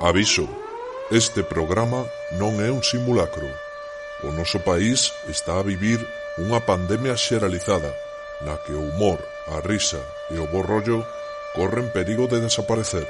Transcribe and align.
Aviso, 0.00 0.46
este 1.10 1.40
programa 1.40 2.04
non 2.36 2.60
é 2.60 2.68
un 2.68 2.84
simulacro. 2.84 3.48
O 4.20 4.28
noso 4.28 4.60
país 4.60 5.08
está 5.24 5.56
a 5.56 5.64
vivir 5.64 5.96
unha 6.36 6.60
pandemia 6.60 7.16
xeralizada, 7.16 7.96
na 8.44 8.60
que 8.60 8.76
o 8.76 8.92
humor, 8.92 9.16
a 9.48 9.64
risa 9.64 10.04
e 10.28 10.36
o 10.36 10.44
bo 10.52 10.60
rollo 10.60 11.00
corren 11.56 11.88
perigo 11.96 12.28
de 12.28 12.44
desaparecer. 12.44 13.08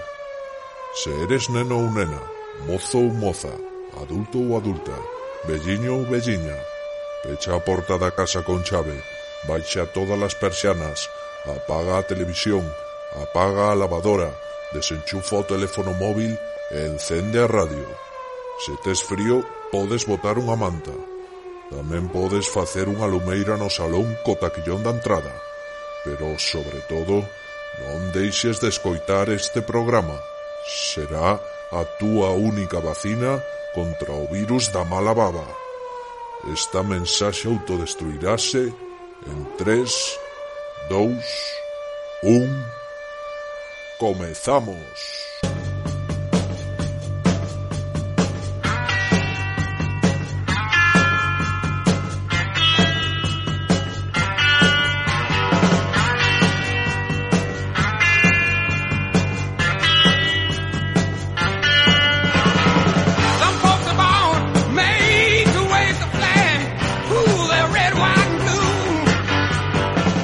Se 0.94 1.10
eres 1.26 1.50
neno 1.50 1.74
ou 1.74 1.90
nena, 1.90 2.22
mozo 2.70 3.02
ou 3.02 3.10
moza, 3.10 3.50
adulto 3.98 4.38
ou 4.38 4.54
adulta, 4.54 4.94
velliño 5.42 5.98
ou 5.98 6.06
velliña, 6.06 6.54
pecha 7.26 7.58
a 7.58 7.60
porta 7.66 7.98
da 7.98 8.14
casa 8.14 8.46
con 8.46 8.62
chave, 8.62 8.94
baixa 9.42 9.90
todas 9.90 10.22
as 10.22 10.38
persianas, 10.38 11.10
apaga 11.50 11.98
a 11.98 12.06
televisión, 12.06 12.62
apaga 13.18 13.74
a 13.74 13.74
lavadora, 13.74 14.30
desenchufa 14.70 15.42
o 15.42 15.48
teléfono 15.50 15.90
móvil 15.90 16.38
Encende 16.70 17.38
a 17.38 17.46
radio. 17.46 17.86
Se 18.58 18.72
tes 18.82 19.00
frío, 19.00 19.46
podes 19.70 20.02
botar 20.02 20.34
unha 20.34 20.58
manta. 20.58 20.90
Tamén 21.70 22.10
podes 22.10 22.50
facer 22.50 22.90
unha 22.90 23.06
lumeira 23.06 23.54
no 23.54 23.70
salón 23.70 24.18
co 24.26 24.34
taquillón 24.34 24.82
da 24.82 24.90
entrada. 24.90 25.30
Pero, 26.02 26.34
sobre 26.42 26.82
todo, 26.90 27.22
non 27.86 28.10
deixes 28.10 28.58
de 28.58 28.74
escoitar 28.74 29.30
este 29.30 29.62
programa. 29.62 30.18
Será 30.66 31.38
a 31.70 31.82
túa 32.02 32.34
única 32.34 32.82
vacina 32.82 33.38
contra 33.70 34.10
o 34.10 34.26
virus 34.26 34.66
da 34.74 34.82
mala 34.82 35.14
baba. 35.14 35.46
Esta 36.50 36.82
mensaxe 36.82 37.46
autodestruirase 37.46 38.74
en 39.22 39.38
3, 39.54 39.86
2, 40.90 41.14
1... 42.26 42.74
Comezamos! 44.02 45.15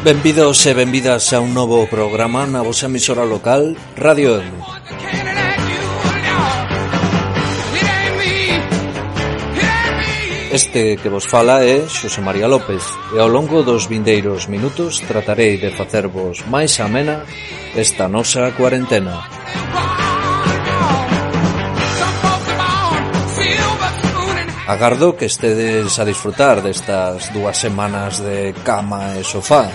Benvidos 0.05 0.67
e 0.67 0.75
benvidas 0.75 1.31
a 1.31 1.39
un 1.39 1.55
novo 1.55 1.87
programa 1.87 2.43
na 2.43 2.59
vosa 2.59 2.91
emisora 2.91 3.23
local 3.23 3.79
Radio 3.95 4.35
Emu. 4.43 4.59
Este 10.51 10.99
que 10.99 11.07
vos 11.07 11.31
fala 11.31 11.63
é 11.63 11.87
Xosé 11.87 12.19
María 12.19 12.51
López 12.51 12.83
e 13.15 13.23
ao 13.23 13.31
longo 13.31 13.63
dos 13.63 13.87
vindeiros 13.87 14.51
minutos 14.51 14.99
tratarei 15.07 15.63
de 15.63 15.71
facervos 15.71 16.43
máis 16.51 16.83
amena 16.83 17.23
esta 17.79 18.11
nosa 18.11 18.51
cuarentena. 18.59 19.23
Agardo 24.67 25.17
que 25.17 25.27
estedes 25.27 25.99
a 25.99 26.05
disfrutar 26.05 26.63
destas 26.63 27.33
dúas 27.35 27.59
semanas 27.59 28.23
de 28.23 28.55
cama 28.63 29.19
e 29.19 29.25
sofá 29.27 29.67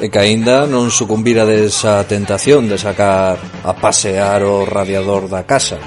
e 0.00 0.08
que 0.12 0.20
aínda 0.20 0.68
non 0.68 0.92
sucumbirades 0.92 1.84
á 1.84 2.04
tentación 2.04 2.68
de 2.68 2.76
sacar 2.76 3.40
a 3.64 3.72
pasear 3.76 4.44
o 4.44 4.68
radiador 4.68 5.28
da 5.28 5.44
casa. 5.48 5.80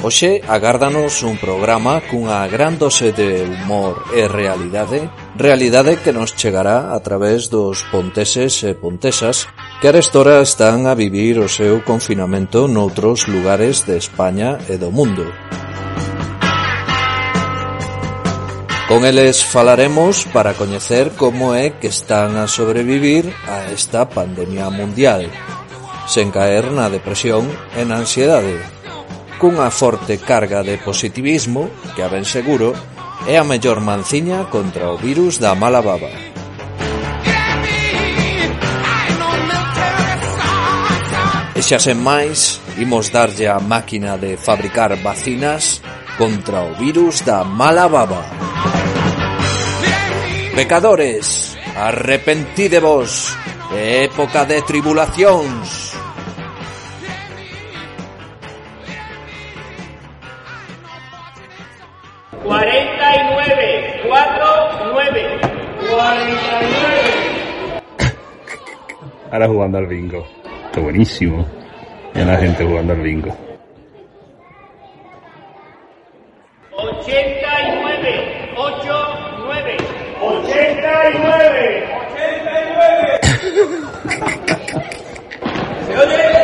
Oxe 0.00 0.40
agárdanos 0.48 1.20
un 1.20 1.36
programa 1.36 2.00
cunha 2.08 2.48
gran 2.48 2.80
dose 2.80 3.12
de 3.12 3.44
humor 3.44 4.00
e 4.16 4.24
realidade, 4.24 5.04
realidade 5.36 6.00
que 6.00 6.16
nos 6.16 6.32
chegará 6.32 6.96
a 6.96 6.98
través 7.04 7.52
dos 7.52 7.84
ponteses 7.92 8.64
e 8.64 8.72
pontesas 8.72 9.44
que 9.80 9.88
arestora 9.88 10.42
están 10.42 10.86
a 10.86 10.92
vivir 10.92 11.40
o 11.40 11.48
seu 11.48 11.80
confinamento 11.80 12.68
noutros 12.68 13.24
lugares 13.32 13.88
de 13.88 13.96
España 13.96 14.60
e 14.68 14.76
do 14.76 14.92
mundo. 14.92 15.24
Con 18.92 19.08
eles 19.08 19.40
falaremos 19.40 20.28
para 20.36 20.52
coñecer 20.52 21.16
como 21.16 21.56
é 21.56 21.80
que 21.80 21.88
están 21.88 22.36
a 22.36 22.44
sobrevivir 22.44 23.32
a 23.48 23.72
esta 23.72 24.04
pandemia 24.04 24.68
mundial, 24.68 25.24
sen 26.04 26.28
caer 26.28 26.68
na 26.76 26.92
depresión 26.92 27.48
e 27.72 27.80
na 27.88 28.04
ansiedade, 28.04 28.60
cunha 29.40 29.72
forte 29.72 30.20
carga 30.20 30.60
de 30.60 30.76
positivismo 30.76 31.72
que, 31.96 32.04
a 32.04 32.12
ben 32.12 32.28
seguro, 32.28 32.76
é 33.24 33.40
a 33.40 33.48
mellor 33.48 33.80
manciña 33.80 34.44
contra 34.52 34.92
o 34.92 35.00
virus 35.00 35.40
da 35.40 35.56
mala 35.56 35.80
baba. 35.80 36.29
Xa 41.70 41.78
sen 41.78 42.02
máis, 42.02 42.58
imos 42.82 43.14
darlle 43.14 43.46
a 43.46 43.62
máquina 43.62 44.18
de 44.18 44.34
fabricar 44.34 44.90
vacinas 45.06 45.78
contra 46.18 46.66
o 46.66 46.74
virus 46.74 47.22
da 47.22 47.46
mala 47.46 47.86
baba. 47.86 48.26
Pecadores, 50.58 51.54
arrepentídevos, 51.78 53.38
época 53.70 54.42
de 54.50 54.66
tribulacións. 54.66 55.94
Cuarenta 62.42 63.06
y 63.14 63.20
nueve, 63.30 63.66
cuatro, 64.10 64.46
nueve, 64.90 65.22
cuarenta 65.86 66.54
y 66.66 66.70
nueve. 66.82 67.14
Ahora 69.30 69.46
jugando 69.46 69.78
al 69.78 69.86
bingo. 69.86 70.26
Está 70.66 70.80
buenísimo 70.80 71.59
e 72.14 72.24
la 72.24 72.36
gente 72.38 72.64
jugando 72.64 72.92
al 72.92 73.00
bingo. 73.00 73.50
89, 76.80 78.54
89, 78.56 79.76
89, 80.20 81.88
89. 82.10 83.20
¿Se 85.86 85.98
oye? 85.98 86.40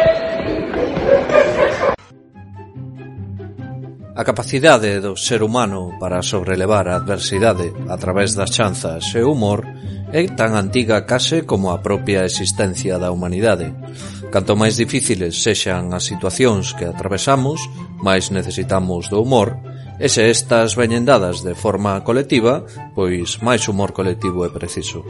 A 4.16 4.24
capacidade 4.24 5.00
do 5.00 5.12
ser 5.12 5.42
humano 5.44 5.92
para 6.00 6.22
sobrelevar 6.24 6.88
a 6.88 6.96
adversidade 6.96 7.68
a 7.84 8.00
través 8.00 8.32
das 8.32 8.48
chanzas 8.48 9.12
e 9.12 9.20
humor 9.20 9.68
é 10.08 10.24
tan 10.32 10.56
antiga 10.56 11.04
case 11.04 11.44
como 11.44 11.68
a 11.68 11.84
propia 11.84 12.24
existencia 12.24 12.96
da 12.96 13.12
humanidade 13.12 13.76
Canto 14.30 14.58
máis 14.58 14.74
difíciles 14.74 15.38
sexan 15.38 15.94
as 15.94 16.04
situacións 16.10 16.74
que 16.74 16.84
atravesamos, 16.84 17.62
máis 18.02 18.34
necesitamos 18.34 19.06
do 19.08 19.22
humor, 19.22 19.56
e 20.02 20.10
se 20.12 20.28
estas 20.28 20.76
veñen 20.76 21.08
dadas 21.08 21.40
de 21.46 21.54
forma 21.54 22.02
colectiva, 22.04 22.66
pois 22.92 23.40
máis 23.40 23.64
humor 23.70 23.94
colectivo 23.96 24.44
é 24.44 24.50
preciso. 24.50 25.06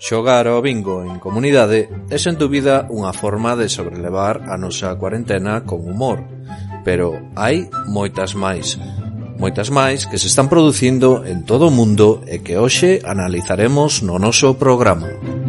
Xogar 0.00 0.48
ao 0.48 0.64
bingo 0.64 1.04
en 1.04 1.20
comunidade 1.20 1.92
é 2.08 2.16
sen 2.16 2.40
dúbida 2.40 2.88
unha 2.88 3.12
forma 3.12 3.52
de 3.52 3.68
sobrelevar 3.68 4.48
a 4.48 4.56
nosa 4.56 4.96
cuarentena 4.96 5.68
con 5.68 5.84
humor, 5.84 6.24
pero 6.82 7.20
hai 7.36 7.68
moitas 7.84 8.32
máis, 8.32 8.80
moitas 9.36 9.68
máis 9.68 10.08
que 10.08 10.16
se 10.16 10.32
están 10.32 10.48
producindo 10.48 11.22
en 11.28 11.44
todo 11.44 11.68
o 11.68 11.74
mundo 11.74 12.24
e 12.24 12.40
que 12.40 12.56
hoxe 12.56 13.04
analizaremos 13.04 14.00
no 14.00 14.16
noso 14.16 14.56
programa. 14.56 15.39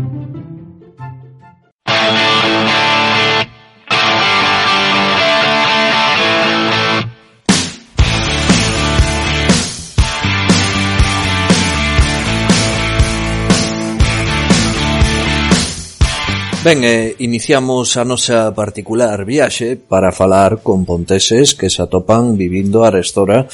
Ben, 16.63 16.83
eh, 16.83 17.15
iniciamos 17.17 17.97
a 17.97 18.05
nosa 18.05 18.53
particular 18.53 19.25
viaxe 19.25 19.81
para 19.81 20.13
falar 20.13 20.61
con 20.61 20.85
ponteses 20.85 21.57
que 21.57 21.73
se 21.73 21.81
atopan 21.81 22.37
vivindo 22.37 22.85
a 22.85 22.93
restora 22.93 23.49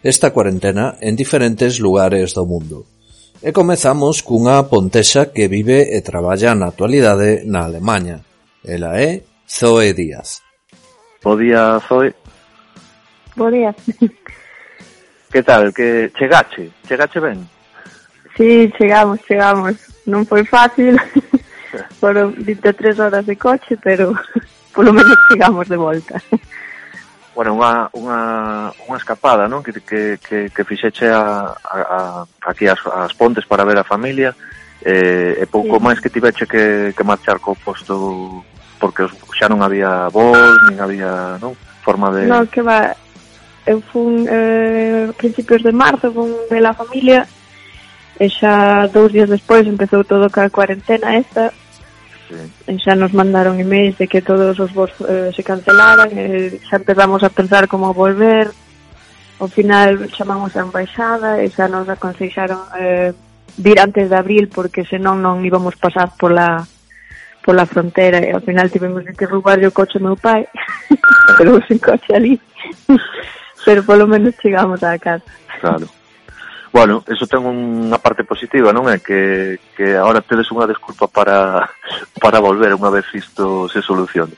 esta 0.00 0.32
cuarentena 0.32 0.96
en 1.04 1.20
diferentes 1.20 1.76
lugares 1.84 2.32
do 2.32 2.48
mundo. 2.48 2.88
E 3.44 3.52
comezamos 3.52 4.24
cunha 4.24 4.64
pontesa 4.72 5.36
que 5.36 5.52
vive 5.52 5.84
e 5.92 6.00
traballa 6.00 6.56
na 6.56 6.72
actualidade 6.72 7.44
na 7.44 7.68
Alemanha. 7.68 8.24
Ela 8.64 8.96
é 8.96 9.20
Zoe 9.44 9.92
Díaz. 9.92 10.40
Bo 11.20 11.36
día, 11.36 11.76
Zoe. 11.84 12.16
Bo 13.36 13.52
día. 13.52 13.76
Que 15.28 15.42
tal? 15.42 15.74
Que 15.74 16.08
chegache? 16.16 16.72
Chegache 16.88 17.20
ben? 17.20 17.44
Sí, 18.38 18.72
chegamos, 18.78 19.20
chegamos. 19.28 19.76
Non 20.08 20.24
foi 20.24 20.40
fácil. 20.48 20.96
foron 22.06 22.34
23 22.38 23.00
horas 23.00 23.26
de 23.26 23.34
coche, 23.34 23.76
pero 23.82 24.14
polo 24.74 24.92
menos 24.92 25.18
chegamos 25.28 25.66
de 25.68 25.76
volta. 25.76 26.22
Bueno, 27.34 27.58
unha, 27.58 27.90
unha, 27.98 28.20
unha 28.86 28.96
escapada, 28.96 29.50
non? 29.50 29.66
Que, 29.66 29.74
que, 29.82 30.22
que, 30.22 30.46
que 30.54 30.62
fixeche 30.62 31.10
a, 31.10 31.50
a, 31.50 31.76
a, 31.82 31.98
aquí 32.46 32.70
as, 32.70 32.78
as 32.86 33.10
pontes 33.18 33.42
para 33.42 33.66
ver 33.66 33.82
a 33.82 33.84
familia 33.84 34.30
eh, 34.86 35.42
e 35.42 35.44
pouco 35.50 35.76
sí. 35.76 35.82
máis 35.82 35.98
que 35.98 36.14
tiveche 36.14 36.46
que, 36.46 36.94
que 36.94 37.04
marchar 37.04 37.42
co 37.42 37.58
posto 37.58 38.46
porque 38.78 39.02
os, 39.02 39.12
xa 39.34 39.50
non 39.50 39.66
había 39.66 40.06
voz, 40.14 40.54
nin 40.70 40.78
había 40.78 41.42
non? 41.42 41.58
forma 41.82 42.14
de... 42.14 42.30
No, 42.30 42.46
que 42.46 42.62
va, 42.62 42.94
eu 43.66 43.82
fun 43.82 44.30
eh, 44.30 45.10
principios 45.18 45.66
de 45.66 45.74
marzo 45.74 46.14
con 46.14 46.30
de 46.46 46.60
la 46.62 46.70
familia 46.70 47.26
e 48.16 48.30
xa 48.30 48.86
dous 48.94 49.10
días 49.10 49.26
despois 49.28 49.66
empezou 49.66 50.06
todo 50.06 50.30
ca 50.30 50.48
cuarentena 50.48 51.18
esta 51.18 51.50
xa 52.82 52.94
nos 52.94 53.12
mandaron 53.12 53.60
emails 53.60 53.98
de 53.98 54.06
que 54.06 54.22
todos 54.22 54.58
os 54.58 54.72
voos 54.72 54.92
eh, 55.08 55.30
se 55.34 55.42
cancelaran, 55.42 56.10
eh, 56.12 56.58
e 56.58 56.64
xa 56.66 56.76
empezamos 56.78 57.22
a 57.22 57.30
pensar 57.30 57.66
como 57.66 57.94
volver, 57.94 58.50
ao 59.38 59.48
final 59.48 60.08
chamamos 60.16 60.56
a 60.56 60.64
embaixada 60.64 61.42
e 61.44 61.50
xa 61.52 61.68
nos 61.68 61.88
aconseixaron 61.88 62.60
eh, 62.80 63.12
vir 63.58 63.78
antes 63.80 64.08
de 64.08 64.16
abril 64.16 64.48
porque 64.48 64.88
senón 64.88 65.20
non 65.20 65.44
íbamos 65.44 65.76
pasar 65.76 66.16
pola 66.16 66.64
pola 67.44 67.68
frontera. 67.68 68.24
E 68.24 68.32
ao 68.32 68.40
final 68.40 68.72
tivemos 68.72 69.04
que 69.04 69.28
roubar 69.28 69.60
o 69.60 69.72
coche 69.72 70.00
ao 70.00 70.06
meu 70.08 70.16
pai 70.16 70.48
pero 71.36 71.60
sin 71.68 71.78
coche 71.78 72.10
ali 72.16 72.40
pero 73.64 73.84
polo 73.84 74.08
menos 74.08 74.34
chegamos 74.40 74.80
á 74.82 74.96
casa. 74.98 75.24
Claro. 75.60 75.86
Bueno, 76.76 77.02
eso 77.08 77.24
ten 77.24 77.40
unha 77.40 77.96
parte 77.96 78.20
positiva, 78.20 78.68
non 78.68 78.84
é? 78.92 79.00
Que, 79.00 79.56
que 79.72 79.96
agora 79.96 80.20
tedes 80.20 80.52
unha 80.52 80.68
desculpa 80.68 81.08
para, 81.08 81.64
para 82.20 82.36
volver 82.36 82.76
unha 82.76 82.92
vez 82.92 83.08
isto 83.16 83.64
se 83.72 83.80
solucione. 83.80 84.36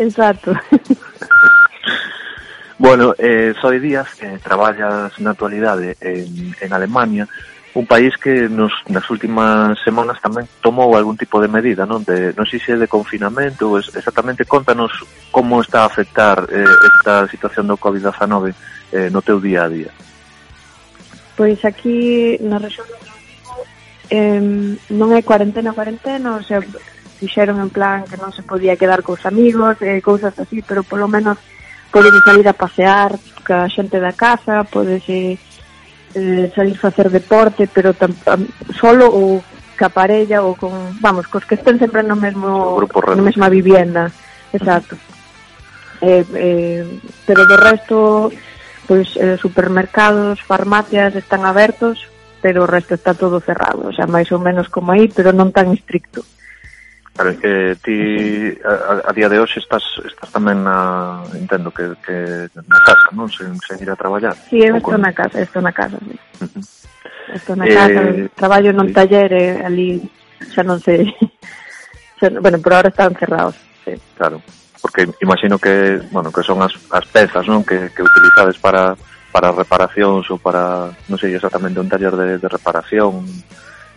Exacto. 0.00 0.56
bueno, 2.80 3.12
eh, 3.20 3.52
Zoe 3.60 3.84
Díaz 3.84 4.16
eh, 4.24 4.40
traballas 4.40 5.12
na 5.20 5.36
actualidade 5.36 5.92
en, 6.00 6.56
en 6.56 6.70
Alemania, 6.72 7.28
un 7.76 7.84
país 7.84 8.16
que 8.16 8.48
nos, 8.48 8.72
nas 8.88 9.04
últimas 9.12 9.76
semanas 9.84 10.16
tamén 10.24 10.48
tomou 10.64 10.96
algún 10.96 11.20
tipo 11.20 11.36
de 11.36 11.52
medida, 11.52 11.84
non? 11.84 12.00
De, 12.00 12.32
non 12.32 12.48
sei 12.48 12.64
se 12.64 12.80
de 12.80 12.88
confinamento, 12.88 13.76
exactamente 13.76 14.48
contanos 14.48 14.88
como 15.28 15.60
está 15.60 15.84
a 15.84 15.92
afectar 15.92 16.48
eh, 16.48 16.64
esta 16.64 17.28
situación 17.28 17.68
do 17.68 17.76
COVID-19 17.76 18.56
eh, 18.96 19.12
no 19.12 19.20
teu 19.20 19.36
día 19.36 19.68
a 19.68 19.70
día. 19.70 19.92
Pois 21.38 21.62
aquí 21.62 22.34
na 22.42 22.58
región 22.58 22.82
eh, 24.10 24.42
non 24.90 25.14
é 25.14 25.22
cuarentena, 25.22 25.70
cuarentena, 25.70 26.34
o 26.34 26.42
sea, 26.42 26.58
fixeron 27.22 27.62
en 27.62 27.70
plan 27.70 28.02
que 28.10 28.18
non 28.18 28.34
se 28.34 28.42
podía 28.42 28.74
quedar 28.74 29.06
cos 29.06 29.22
amigos, 29.22 29.78
eh, 29.78 30.02
cousas 30.02 30.34
así, 30.34 30.66
pero 30.66 30.82
polo 30.82 31.06
menos 31.06 31.38
podes 31.94 32.10
salir 32.26 32.42
a 32.50 32.58
pasear 32.58 33.14
ca 33.46 33.70
xente 33.70 34.02
da 34.02 34.10
casa, 34.18 34.66
podes 34.66 35.06
eh, 35.06 35.38
salir 36.58 36.74
facer 36.74 37.06
deporte, 37.06 37.70
pero 37.70 37.94
tam, 37.94 38.10
solo 38.74 39.06
ou 39.06 39.38
ca 39.78 39.94
parella 39.94 40.42
ou 40.42 40.58
con, 40.58 40.74
vamos, 40.98 41.30
cos 41.30 41.46
que 41.46 41.54
estén 41.54 41.78
sempre 41.78 42.02
no 42.02 42.18
mesmo 42.18 42.74
grupo 42.82 42.98
na 43.14 43.22
mesma 43.22 43.46
vivienda. 43.46 44.10
Exacto. 44.50 44.98
Eh, 46.02 46.26
eh, 46.34 46.82
pero 47.22 47.46
do 47.46 47.54
resto 47.54 48.26
pois 48.88 49.12
eh, 49.20 49.36
supermercados, 49.36 50.40
farmacias 50.40 51.12
están 51.14 51.44
abertos, 51.44 52.08
pero 52.40 52.64
o 52.64 52.70
resto 52.70 52.96
está 52.96 53.12
todo 53.12 53.38
cerrado, 53.44 53.92
o 53.92 53.92
sea, 53.92 54.08
máis 54.08 54.32
ou 54.32 54.40
menos 54.40 54.72
como 54.72 54.96
aí, 54.96 55.12
pero 55.12 55.36
non 55.36 55.52
tan 55.52 55.68
estricto. 55.76 56.24
Claro, 57.12 57.34
que 57.36 57.76
ti 57.82 57.98
a, 58.64 59.10
a 59.10 59.12
día 59.12 59.28
de 59.28 59.42
hoxe 59.42 59.60
estás 59.60 59.84
estás 60.06 60.30
tamén 60.32 60.64
na, 60.64 61.20
entendo 61.36 61.68
que, 61.68 61.92
que 62.00 62.48
na 62.54 62.80
casa, 62.80 63.12
non? 63.12 63.28
Sen, 63.28 63.52
sen 63.60 63.76
ir 63.84 63.90
a 63.92 63.98
traballar. 63.98 64.32
Si, 64.48 64.56
sí, 64.56 64.64
eu 64.64 64.80
estou 64.80 64.96
con... 64.96 65.04
na 65.04 65.12
casa, 65.12 65.36
estou 65.42 65.60
na 65.60 65.74
casa. 65.74 66.00
Sí. 66.00 66.16
Uh 66.40 66.48
-huh. 66.48 66.64
Estou 67.34 67.54
na 67.60 67.66
casa, 67.68 68.00
eh, 68.08 68.30
traballo 68.32 68.70
nun 68.72 68.88
sí. 68.88 68.96
taller 68.96 69.30
e 69.36 69.44
eh, 69.60 69.66
ali 69.68 69.88
xa 70.54 70.64
non 70.64 70.80
sei. 70.80 71.12
Xa, 72.22 72.32
bueno, 72.40 72.56
por 72.62 72.72
ahora 72.72 72.88
están 72.88 73.12
cerrados. 73.18 73.58
Sí. 73.84 73.98
Claro 74.16 74.40
porque 74.80 75.10
imagino 75.20 75.58
que, 75.58 76.00
bueno, 76.10 76.32
que 76.32 76.42
son 76.42 76.62
as, 76.62 76.72
as 76.90 77.04
pezas, 77.06 77.46
non, 77.46 77.66
que, 77.66 77.90
que 77.92 78.02
utilizades 78.02 78.56
para 78.58 78.96
para 79.32 79.52
reparacións 79.52 80.24
ou 80.32 80.38
para, 80.40 80.90
non 81.06 81.20
sei 81.20 81.36
exactamente, 81.36 81.80
un 81.80 81.88
taller 81.88 82.16
de, 82.16 82.40
de 82.40 82.48
reparación. 82.48 83.22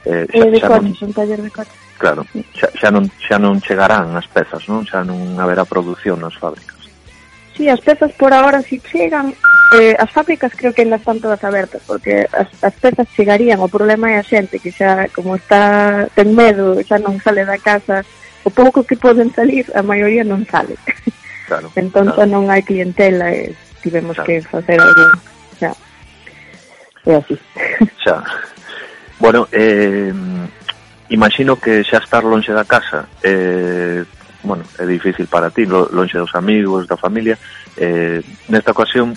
Eh, 0.03 0.27
xa, 0.27 0.37
eh, 0.37 0.51
de 0.51 0.59
xa 0.59 0.67
coches, 0.67 0.99
non, 1.01 1.07
un 1.07 1.13
taller 1.15 1.39
de 1.39 1.51
coches. 1.51 1.77
Claro, 1.95 2.21
xa, 2.53 2.67
xa, 2.75 2.89
non, 2.91 3.07
xa 3.07 3.37
non 3.39 3.57
chegarán 3.63 4.11
as 4.17 4.27
pezas, 4.27 4.67
non? 4.67 4.83
Xa 4.83 5.07
non 5.07 5.39
haberá 5.39 5.63
produción 5.63 6.19
nas 6.19 6.35
fábricas. 6.35 6.77
Sí, 7.55 7.69
as 7.69 7.79
pezas 7.79 8.11
por 8.19 8.33
ahora 8.35 8.59
si 8.63 8.79
chegan, 8.79 9.31
eh, 9.75 9.95
as 9.95 10.11
fábricas 10.11 10.51
creo 10.55 10.73
que 10.75 10.83
ainda 10.83 10.99
están 10.99 11.19
todas 11.23 11.43
abertas, 11.43 11.81
porque 11.87 12.27
as, 12.31 12.49
as 12.63 12.75
pezas 12.75 13.07
chegarían, 13.15 13.63
o 13.63 13.71
problema 13.71 14.11
é 14.11 14.19
a 14.19 14.27
xente 14.27 14.59
que 14.59 14.71
xa, 14.71 15.07
como 15.15 15.39
está, 15.39 16.05
ten 16.11 16.35
medo, 16.35 16.75
xa 16.83 16.99
non 16.99 17.21
sale 17.23 17.47
da 17.47 17.59
casa, 17.61 18.03
o 18.43 18.49
pouco 18.49 18.83
que 18.83 18.97
poden 18.97 19.29
salir, 19.33 19.65
a 19.75 19.81
maioría 19.81 20.23
non 20.23 20.45
sale. 20.47 20.77
Claro, 21.47 21.69
entón 21.81 22.11
claro. 22.11 22.29
non 22.29 22.49
hai 22.49 22.65
clientela 22.65 23.29
e 23.31 23.53
tivemos 23.81 24.17
claro. 24.17 24.27
que 24.27 24.35
facer 24.45 24.77
algo. 24.81 25.05
Xa. 25.59 25.71
É 27.05 27.13
así. 27.17 27.35
Xa. 28.03 28.21
Bueno, 29.21 29.45
eh, 29.53 30.13
imagino 31.09 31.59
que 31.61 31.85
xa 31.85 32.01
estar 32.01 32.25
lonxe 32.25 32.53
da 32.53 32.65
casa 32.65 33.05
eh, 33.21 34.01
bueno, 34.43 34.63
é 34.79 34.85
difícil 34.85 35.27
para 35.27 35.51
ti, 35.51 35.65
lonxe 35.65 36.17
dos 36.17 36.33
amigos, 36.35 36.87
da 36.87 36.97
familia. 36.97 37.37
Eh, 37.77 38.21
nesta 38.49 38.71
ocasión, 38.71 39.13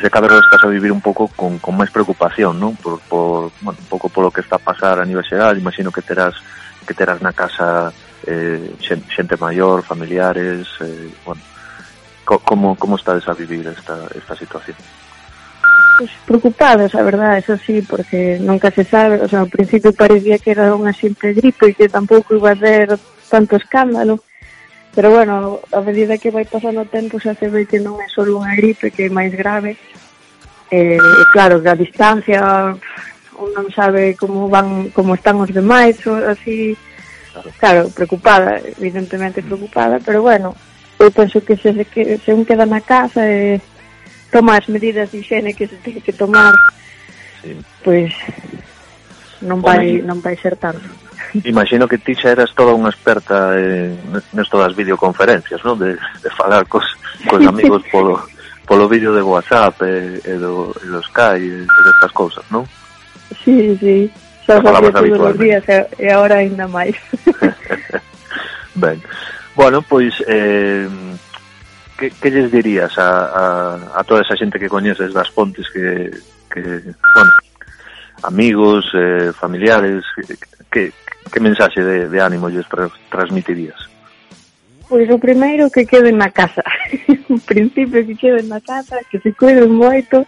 se 0.00 0.10
cabe 0.10 0.28
estás 0.28 0.64
a 0.64 0.68
vivir 0.68 0.92
un 0.92 1.00
pouco 1.00 1.28
con, 1.28 1.58
con 1.58 1.76
máis 1.76 1.92
preocupación, 1.92 2.56
non? 2.56 2.76
Por, 2.76 3.00
por, 3.08 3.52
bueno, 3.60 3.76
un 3.76 3.88
pouco 3.88 4.08
polo 4.08 4.32
que 4.32 4.40
está 4.40 4.56
a 4.56 4.64
pasar 4.64 5.00
a 5.00 5.04
nivel 5.04 5.24
xeral, 5.24 5.60
imagino 5.60 5.92
que 5.92 6.00
terás 6.00 6.36
que 6.86 6.94
terás 6.94 7.20
na 7.20 7.34
casa 7.34 7.90
eh, 8.26 8.74
xente 8.80 9.36
maior, 9.38 9.82
familiares, 9.82 10.66
eh, 10.80 11.10
bueno, 11.24 11.40
co, 12.24 12.38
como, 12.40 12.76
como 12.76 12.96
estades 12.96 13.26
a 13.28 13.34
vivir 13.34 13.66
esta, 13.66 14.06
esta 14.14 14.36
situación? 14.36 14.76
Pues 15.98 16.10
preocupados, 16.26 16.94
a 16.94 17.02
verdad, 17.02 17.38
eso 17.38 17.56
sí, 17.56 17.80
porque 17.80 18.38
nunca 18.40 18.70
se 18.70 18.84
sabe, 18.84 19.22
o 19.22 19.28
sea, 19.28 19.40
ao 19.40 19.48
principio 19.48 19.96
parecía 19.96 20.36
que 20.36 20.52
era 20.52 20.76
unha 20.76 20.92
simple 20.92 21.32
gripe 21.32 21.72
e 21.72 21.76
que 21.76 21.88
tampouco 21.88 22.36
iba 22.36 22.52
a 22.52 22.58
ter 22.58 23.00
tanto 23.32 23.56
escándalo, 23.56 24.20
pero 24.92 25.08
bueno, 25.08 25.60
a 25.72 25.80
medida 25.80 26.20
que 26.20 26.28
vai 26.28 26.44
pasando 26.44 26.84
o 26.84 26.90
tempo 26.90 27.16
xa 27.16 27.32
se 27.32 27.48
ve 27.48 27.64
que 27.64 27.80
non 27.80 27.96
é 27.96 28.08
só 28.12 28.28
unha 28.28 28.52
gripe, 28.52 28.92
que 28.92 29.08
é 29.08 29.10
máis 29.12 29.32
grave, 29.32 29.80
eh, 30.68 31.00
claro, 31.32 31.64
que 31.64 31.70
a 31.72 31.80
distancia 31.80 32.76
un 33.36 33.52
non 33.52 33.68
sabe 33.72 34.16
como 34.16 34.48
van 34.48 34.92
como 34.92 35.16
están 35.16 35.40
os 35.40 35.52
demais, 35.52 35.96
así 36.28 36.76
claro, 37.58 37.90
preocupada, 37.90 38.60
evidentemente 38.78 39.42
preocupada, 39.42 40.00
pero 40.04 40.22
bueno, 40.22 40.54
eu 40.98 41.10
penso 41.10 41.40
que 41.44 41.56
se, 41.56 41.84
que 41.84 42.18
se 42.18 42.32
un 42.32 42.44
queda 42.44 42.64
na 42.64 42.80
casa 42.80 43.24
e 43.28 43.60
toma 44.32 44.56
as 44.56 44.68
medidas 44.68 45.12
de 45.12 45.18
higiene 45.20 45.54
que 45.54 45.68
se 45.68 45.76
ten 45.76 46.00
que 46.00 46.12
tomar, 46.12 46.54
sí. 47.42 47.56
pois 47.84 48.12
pues, 48.12 49.44
non 49.44 49.60
vai, 49.60 50.00
non 50.00 50.24
vai 50.24 50.36
ser 50.40 50.56
tanto. 50.56 50.84
Imagino 51.44 51.84
que 51.84 52.00
ti 52.00 52.16
xa 52.16 52.32
eras 52.32 52.56
toda 52.56 52.72
unha 52.72 52.88
experta 52.88 53.52
eh, 53.60 53.92
nesto 54.32 54.56
das 54.56 54.72
videoconferencias, 54.72 55.60
non? 55.60 55.76
De, 55.76 55.92
de 55.96 56.30
falar 56.32 56.64
cos, 56.64 56.86
cos 57.28 57.44
amigos 57.52 57.84
polo, 57.92 58.24
polo 58.64 58.88
vídeo 58.88 59.12
de 59.12 59.20
WhatsApp 59.20 59.76
e, 59.84 60.20
e, 60.24 60.34
do, 60.40 60.72
e 60.80 60.86
do 60.88 61.00
Sky 61.12 61.36
e, 61.44 61.54
e 61.68 61.80
destas 61.84 62.12
cousas, 62.16 62.44
non? 62.48 62.64
Sí, 63.44 63.76
sí. 63.76 64.08
Xa 64.46 64.62
facía 64.62 64.92
todos 64.94 65.20
os 65.20 65.38
días 65.38 65.64
e 65.98 66.06
agora 66.06 66.38
ainda 66.38 66.70
máis. 66.70 66.94
ben. 68.78 69.02
Bueno, 69.58 69.82
pois 69.82 70.14
eh, 70.28 70.86
que, 71.98 72.10
que 72.10 72.30
lles 72.30 72.52
dirías 72.52 72.96
a, 72.98 73.10
a, 73.10 73.46
a 73.98 74.04
toda 74.04 74.22
esa 74.22 74.36
xente 74.36 74.60
que 74.60 74.70
coñeces 74.70 75.10
das 75.10 75.30
pontes 75.34 75.66
que, 75.72 76.12
que 76.52 76.62
bueno, 76.94 77.32
amigos, 78.22 78.86
eh, 78.94 79.32
familiares, 79.32 80.04
que, 80.70 80.92
que 81.32 81.40
mensaxe 81.40 81.82
de, 81.82 82.08
de 82.08 82.20
ánimo 82.20 82.48
lles 82.48 82.68
tra, 82.68 82.88
transmitirías? 83.10 83.80
Pois 84.88 85.10
o 85.10 85.18
primeiro 85.18 85.66
que 85.70 85.82
queden 85.82 86.22
na 86.22 86.30
casa. 86.30 86.62
o 87.32 87.38
principio 87.42 88.06
que 88.06 88.14
queden 88.14 88.46
na 88.46 88.62
casa, 88.62 89.02
que 89.10 89.18
se 89.18 89.34
cuiden 89.34 89.74
moito, 89.74 90.22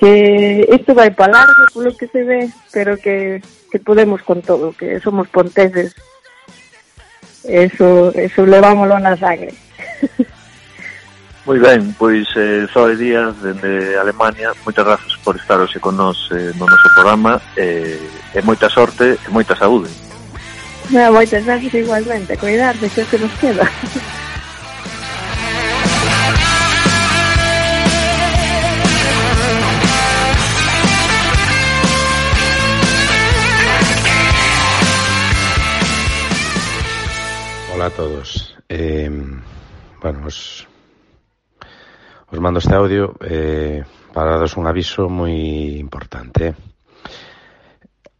que 0.00 0.66
isto 0.72 0.94
vai 0.94 1.12
para 1.12 1.44
largo 1.44 1.68
polo 1.74 1.92
que 1.92 2.08
se 2.08 2.24
ve, 2.24 2.48
pero 2.72 2.96
que, 2.96 3.42
que 3.70 3.78
podemos 3.78 4.22
con 4.22 4.40
todo, 4.40 4.72
que 4.72 4.98
somos 5.00 5.28
ponteses. 5.28 5.94
Eso, 7.44 8.08
eso 8.16 8.46
levámoslo 8.46 8.96
na 8.98 9.12
sangre. 9.16 9.52
Moi 11.44 11.58
ben, 11.60 11.92
pois 12.00 12.28
eh, 12.36 12.64
Zoe 12.72 12.96
Díaz 12.96 13.36
dende 13.44 13.96
Alemania, 13.96 14.52
moitas 14.64 14.84
grazas 14.84 15.16
por 15.24 15.36
estar 15.36 15.60
hoxe 15.60 15.80
con 15.80 15.96
nós 15.96 16.28
eh, 16.32 16.52
no 16.56 16.64
noso 16.68 16.88
programa 16.96 17.40
eh, 17.56 17.96
eh 18.32 18.40
e 18.40 18.44
moita 18.44 18.68
sorte 18.68 19.20
e 19.20 19.28
moita 19.28 19.56
saúde. 19.56 19.88
No, 20.92 21.12
moitas 21.12 21.44
grazas 21.44 21.72
igualmente, 21.72 22.36
cuidarse, 22.40 22.88
que 22.88 23.18
nos 23.20 23.32
queda. 23.40 23.68
a 37.90 37.96
todos. 37.96 38.56
Eh, 38.68 39.10
bueno, 40.00 40.26
os, 40.26 40.66
os 42.30 42.40
mando 42.40 42.58
este 42.58 42.74
audio 42.74 43.14
eh, 43.20 43.82
para 44.12 44.38
daros 44.38 44.56
un 44.56 44.66
aviso 44.66 45.08
moi 45.10 45.34
importante. 45.78 46.54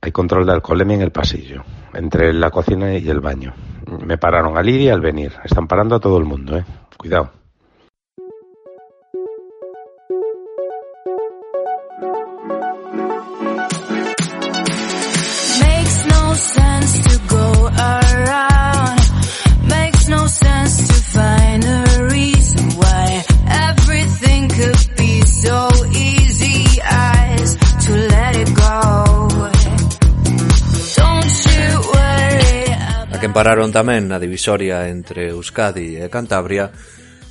Hay 0.02 0.12
control 0.12 0.46
de 0.46 0.52
alcoholemia 0.52 0.96
en 0.96 1.02
el 1.02 1.12
pasillo, 1.12 1.62
entre 1.94 2.32
la 2.32 2.50
cocina 2.50 2.96
y 2.96 3.08
el 3.08 3.20
baño. 3.20 3.54
Me 4.06 4.18
pararon 4.18 4.56
a 4.56 4.62
Lidia 4.62 4.94
al 4.94 5.00
venir. 5.00 5.32
Están 5.44 5.68
parando 5.68 5.96
a 5.96 6.00
todo 6.00 6.18
el 6.18 6.24
mundo, 6.24 6.56
eh. 6.56 6.64
Cuidado. 6.96 7.39
A 33.10 33.18
quen 33.18 33.34
pararon 33.34 33.74
tamén 33.74 34.06
na 34.06 34.22
divisoria 34.22 34.86
entre 34.86 35.34
Euskadi 35.34 35.98
e 35.98 36.06
Cantabria 36.06 36.70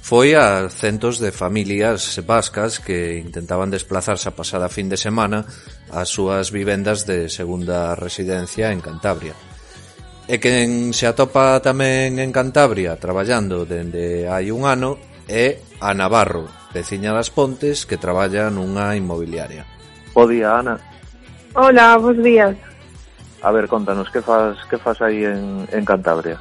foi 0.04 0.36
a 0.36 0.68
centos 0.68 1.24
de 1.24 1.32
familias 1.32 2.20
vascas 2.28 2.84
que 2.84 3.16
intentaban 3.16 3.72
desplazarse 3.72 4.28
a 4.28 4.36
pasada 4.36 4.68
fin 4.68 4.92
de 4.92 5.00
semana 5.00 5.48
ás 5.88 6.12
súas 6.12 6.52
vivendas 6.52 7.08
de 7.08 7.32
segunda 7.32 7.96
residencia 7.96 8.76
en 8.76 8.84
Cantabria. 8.84 9.32
E 10.28 10.36
quen 10.44 10.92
se 10.92 11.08
atopa 11.08 11.64
tamén 11.64 12.20
en 12.20 12.36
Cantabria 12.36 13.00
traballando 13.00 13.64
dende 13.64 14.28
hai 14.28 14.52
un 14.52 14.68
ano 14.68 15.00
é 15.32 15.64
a 15.80 15.96
Navarro, 15.96 16.52
veciña 16.76 17.16
das 17.16 17.32
Pontes 17.32 17.88
que 17.88 17.96
traballa 17.96 18.52
nunha 18.52 19.00
inmobiliaria. 19.00 19.64
Bo 20.12 20.28
día, 20.28 20.60
Ana. 20.60 20.76
Hola, 21.56 21.96
bons 21.96 22.20
días. 22.20 22.69
A 23.42 23.52
ver, 23.52 23.68
contanos, 23.68 24.10
que 24.10 24.22
fas, 24.22 24.58
que 24.66 24.78
fas 24.78 25.02
aí 25.02 25.24
en, 25.24 25.68
en 25.72 25.86
Cantabria? 25.86 26.38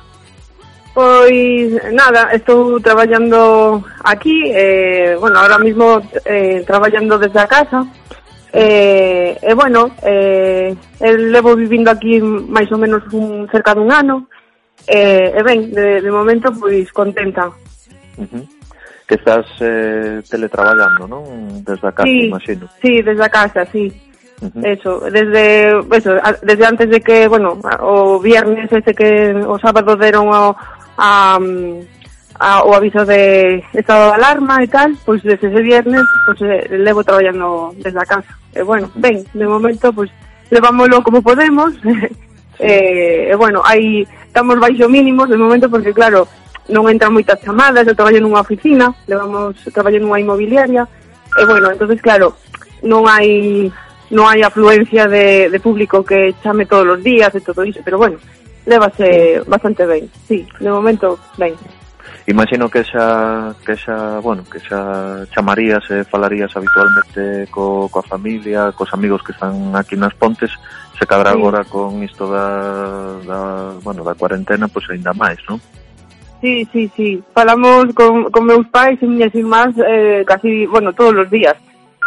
Pois 0.95 1.71
nada, 1.95 2.33
estou 2.35 2.81
traballando 2.81 3.85
aquí, 4.02 4.50
eh, 4.50 5.14
bueno, 5.21 5.38
ahora 5.38 5.59
mismo 5.59 6.02
eh, 6.25 6.64
traballando 6.67 7.19
desde 7.19 7.38
a 7.38 7.47
casa, 7.47 7.87
eh, 8.52 9.38
e 9.40 9.47
eh, 9.47 9.50
eh, 9.50 9.55
bueno, 9.55 9.95
eh, 10.02 10.75
levo 10.99 11.55
vivindo 11.55 11.90
aquí 11.90 12.19
máis 12.19 12.67
ou 12.73 12.83
menos 12.83 13.07
un, 13.14 13.47
cerca 13.47 13.78
dun 13.78 13.93
ano, 13.95 14.26
eh, 14.90 15.38
e 15.38 15.43
ben, 15.47 15.71
de, 15.71 16.02
de 16.02 16.11
momento, 16.11 16.50
pois, 16.59 16.90
contenta. 16.90 17.47
Uh 18.19 18.26
-huh. 18.26 18.45
Que 19.07 19.14
estás 19.14 19.47
eh, 19.61 20.19
teletraballando, 20.26 21.07
non? 21.07 21.62
Desde 21.62 21.87
a 21.87 21.93
casa, 21.95 22.11
sí, 22.11 22.26
imagino. 22.26 22.67
Sí, 22.83 22.93
desde 23.07 23.23
a 23.23 23.31
casa, 23.31 23.62
sí. 23.71 23.87
Uh 24.40 24.47
-huh. 24.47 24.66
Eso, 24.66 25.00
desde 25.11 25.78
eso, 25.97 26.12
desde 26.42 26.66
antes 26.66 26.88
de 26.90 27.00
que, 27.00 27.26
bueno, 27.26 27.59
o 27.80 28.21
viernes 28.21 28.71
ese 28.71 28.95
que 28.95 29.35
o 29.35 29.59
sábado 29.59 29.97
deron 29.97 30.28
o, 30.28 30.57
a, 30.97 31.38
mm, 31.40 31.80
a, 32.38 32.62
o 32.62 32.75
aviso 32.75 33.04
de 33.04 33.64
estado 33.73 34.09
de 34.09 34.14
alarma 34.14 34.62
e 34.62 34.68
tal, 34.68 34.95
pois 35.04 35.23
pues 35.23 35.40
desde 35.40 35.49
ese 35.49 35.62
viernes 35.62 36.02
pues, 36.26 36.38
eh, 36.42 36.66
levo 36.71 37.02
traballando 37.02 37.75
desde 37.76 37.99
a 37.99 38.07
casa. 38.07 38.33
E 38.54 38.62
bueno, 38.62 38.90
ben, 38.95 39.25
de 39.35 39.47
momento 39.47 39.92
pues 39.92 40.11
levámoslo 40.50 41.02
como 41.02 41.23
podemos. 41.23 41.75
e, 42.59 43.30
e 43.30 43.30
eh, 43.30 43.37
bueno, 43.37 43.62
aí 43.64 44.07
estamos 44.26 44.59
baixo 44.61 44.88
mínimos 44.88 45.28
de 45.28 45.37
momento 45.37 45.68
porque 45.68 45.92
claro, 45.92 46.28
non 46.68 46.87
entran 46.87 47.16
moitas 47.16 47.40
chamadas, 47.40 47.88
eu 47.88 47.97
traballo 47.97 48.21
nunha 48.21 48.45
oficina, 48.45 48.92
levamos 49.09 49.57
traballo 49.73 49.99
nunha 49.99 50.21
inmobiliaria. 50.21 50.85
E 51.35 51.42
bueno, 51.49 51.73
entonces 51.73 51.99
claro, 52.04 52.37
non 52.85 53.09
hai 53.09 53.66
non 54.11 54.25
hai 54.25 54.41
afluencia 54.41 55.05
de, 55.05 55.53
de 55.53 55.61
público 55.61 56.00
que 56.00 56.33
chame 56.41 56.65
todos 56.65 56.97
os 56.97 57.00
días 57.05 57.29
e 57.37 57.45
todo 57.45 57.61
iso, 57.65 57.85
pero 57.85 58.00
bueno, 58.00 58.17
lévase 58.65 59.45
bastante 59.45 59.85
ben, 59.85 60.09
sí, 60.25 60.49
de 60.61 60.71
momento 60.71 61.19
ben. 61.37 61.53
Imagino 62.29 62.69
que 62.69 62.85
xa, 62.85 63.53
que 63.65 63.77
xa, 63.77 64.21
bueno, 64.21 64.45
que 64.45 64.61
xa 64.61 65.25
chamarías 65.33 65.85
e 65.93 66.05
falarías 66.05 66.53
habitualmente 66.57 67.49
co, 67.53 67.88
coa 67.88 68.05
familia, 68.05 68.73
cos 68.73 68.93
amigos 68.93 69.25
que 69.25 69.33
están 69.33 69.73
aquí 69.77 69.97
nas 69.97 70.12
pontes, 70.17 70.53
se 70.97 71.05
cadra 71.05 71.33
sí. 71.33 71.37
agora 71.37 71.65
con 71.65 72.00
isto 72.05 72.29
da, 72.29 73.17
da, 73.25 73.41
bueno, 73.85 74.05
da 74.05 74.17
cuarentena, 74.17 74.69
pois 74.69 74.88
pues, 74.88 74.97
ainda 74.97 75.12
máis, 75.12 75.41
non? 75.49 75.61
Sí, 76.41 76.69
sí, 76.71 76.88
sí. 76.95 77.21
Falamos 77.35 77.93
con, 77.97 78.31
con 78.31 78.45
meus 78.45 78.65
pais 78.69 79.00
e 79.00 79.07
miñas 79.09 79.35
irmás 79.35 79.73
eh, 79.81 80.25
casi, 80.25 80.65
bueno, 80.65 80.93
todos 80.93 81.17
os 81.17 81.29
días 81.29 81.57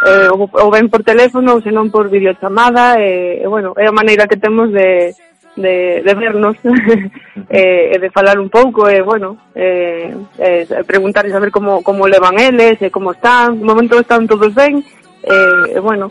eh, 0.05 0.29
ou, 0.33 0.49
ou 0.49 0.69
ben 0.71 0.89
por 0.89 1.03
teléfono 1.05 1.53
ou 1.57 1.63
senón 1.63 1.93
por 1.93 2.09
videochamada 2.09 2.97
e, 2.97 3.41
e 3.41 3.45
bueno, 3.45 3.77
é 3.77 3.85
a 3.85 3.93
maneira 3.93 4.25
que 4.25 4.39
temos 4.39 4.73
de, 4.73 5.13
de, 5.55 6.01
de 6.01 6.13
vernos 6.15 6.57
e, 7.49 7.93
e 7.93 7.95
de 8.01 8.09
falar 8.09 8.39
un 8.41 8.49
pouco 8.49 8.89
e 8.89 9.01
bueno, 9.05 9.37
e, 9.53 10.09
e 10.41 10.65
preguntar 10.89 11.25
e 11.25 11.33
saber 11.33 11.53
como, 11.53 11.85
como 11.85 12.09
levan 12.09 12.39
eles 12.41 12.81
e 12.81 12.89
como 12.89 13.13
están, 13.13 13.61
de 13.61 13.65
momento 13.65 13.99
están 13.99 14.25
todos 14.25 14.49
ben 14.57 14.81
e, 15.21 15.37
e 15.75 15.79
bueno 15.79 16.09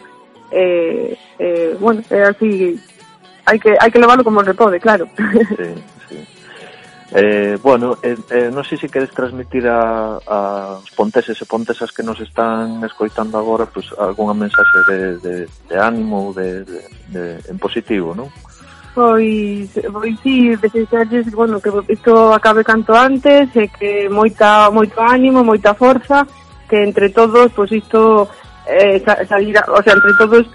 e, 0.54 1.18
e 1.38 1.74
bueno, 1.78 2.02
é 2.10 2.30
así 2.30 2.78
hai 3.46 3.58
que, 3.58 3.74
hai 3.74 3.90
que 3.90 3.98
levarlo 3.98 4.22
como 4.22 4.44
se 4.46 4.54
pode, 4.54 4.78
claro 4.78 5.10
sí. 5.58 5.74
Eh, 7.12 7.58
bueno, 7.60 7.98
eh, 8.02 8.16
eh, 8.30 8.50
non 8.54 8.62
sei 8.62 8.78
se 8.78 8.86
queres 8.86 9.10
transmitir 9.10 9.66
a, 9.66 10.22
a 10.22 10.38
os 10.78 10.90
ponteses 10.94 11.34
e 11.42 11.44
pontesas 11.44 11.90
que 11.90 12.06
nos 12.06 12.22
están 12.22 12.78
escoitando 12.86 13.34
agora 13.34 13.66
pues, 13.66 13.90
algunha 13.98 14.30
mensaxe 14.30 14.78
de, 14.86 14.98
de, 15.18 15.34
de 15.50 15.74
ánimo 15.74 16.30
de, 16.30 16.62
de, 16.62 16.78
de, 17.10 17.22
en 17.50 17.58
positivo, 17.58 18.14
non? 18.14 18.30
Pois, 18.94 19.74
pois 19.90 20.14
sí, 20.22 20.54
desexarlles, 20.54 21.34
bueno, 21.34 21.58
que 21.58 21.74
isto 21.90 22.30
acabe 22.30 22.62
canto 22.62 22.94
antes 22.94 23.50
e 23.58 23.66
que 23.66 24.06
moita, 24.06 24.70
moito 24.70 25.02
ánimo, 25.02 25.42
moita 25.42 25.74
forza 25.74 26.22
que 26.70 26.78
entre 26.78 27.10
todos, 27.10 27.50
pois 27.50 27.74
isto 27.74 28.30
eh, 28.70 29.02
salirá, 29.26 29.66
o 29.66 29.82
sea, 29.82 29.98
entre 29.98 30.14
todos 30.14 30.46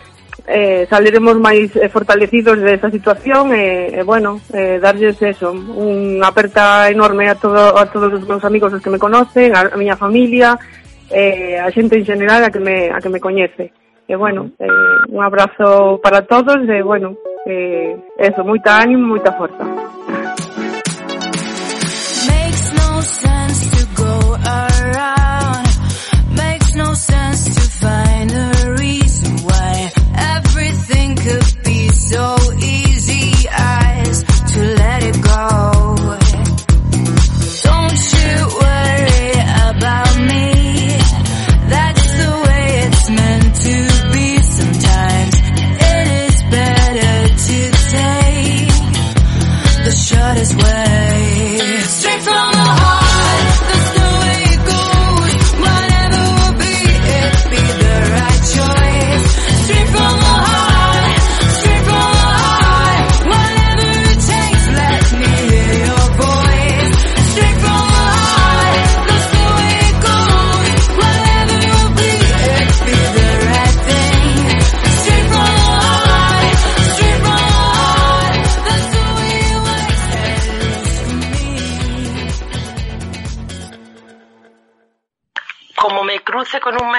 eh, 0.48 0.86
saliremos 0.90 1.40
máis 1.40 1.72
eh, 1.76 1.88
fortalecidos 1.88 2.60
desta 2.60 2.92
situación 2.92 3.56
e, 3.56 3.96
e 3.96 4.02
bueno, 4.04 4.42
eh, 4.52 4.78
darlles 4.78 5.16
eso, 5.24 5.56
unha 5.56 6.28
aperta 6.28 6.92
enorme 6.92 7.32
a, 7.32 7.36
todo, 7.40 7.74
a 7.74 7.88
todos 7.88 8.12
os 8.12 8.28
meus 8.28 8.44
amigos 8.44 8.76
os 8.76 8.84
que 8.84 8.92
me 8.92 9.00
conocen, 9.00 9.56
a, 9.56 9.72
a 9.72 9.96
familia, 9.96 10.60
eh, 11.10 11.58
a 11.58 11.72
xente 11.72 11.98
en 11.98 12.06
general 12.06 12.44
a 12.44 12.52
que 12.52 12.60
me, 12.60 12.92
a 12.92 13.00
que 13.00 13.10
me 13.10 13.24
coñece. 13.24 13.72
E 14.06 14.14
bueno, 14.16 14.52
eh, 14.60 14.70
un 15.10 15.24
abrazo 15.24 15.98
para 16.04 16.22
todos 16.22 16.62
e 16.70 16.82
bueno, 16.84 17.18
eh, 17.50 17.98
eso, 18.20 18.44
moita 18.46 18.78
ánimo, 18.78 19.18
moita 19.18 19.34
forza. 19.34 19.66
So 32.08 32.36
easy 32.62 33.32
as 33.50 34.24
to 34.54 34.60
let 34.62 35.04
it 35.04 35.18
go. 35.24 35.96
Don't 37.64 38.00
you 38.14 38.36
worry 38.62 39.32
about 39.72 40.14
me. 40.30 40.48
That's 41.74 42.06
the 42.22 42.32
way 42.46 42.66
it's 42.86 43.10
meant 43.10 43.56
to 43.66 43.76
be. 44.14 44.28
Sometimes 44.38 45.36
it 45.94 46.08
is 46.26 46.38
better 46.56 47.18
to 47.48 47.60
take 47.98 48.76
the 49.86 49.92
shortest 49.92 50.54
way. 50.64 51.85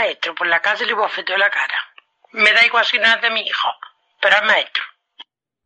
Maestro 0.07 0.35
por 0.35 0.47
la 0.47 0.61
calle 0.61 0.87
le 0.87 0.95
bofeteo 0.95 1.37
la 1.37 1.51
cara. 1.51 1.79
Me 2.33 2.53
da 2.53 2.65
igual 2.65 2.85
si 2.85 2.99
no 2.99 3.07
es 3.07 3.21
de 3.21 3.31
mi 3.31 3.41
hijo, 3.41 3.69
pero 4.21 4.37
es 4.37 4.43
maestro. 4.45 4.85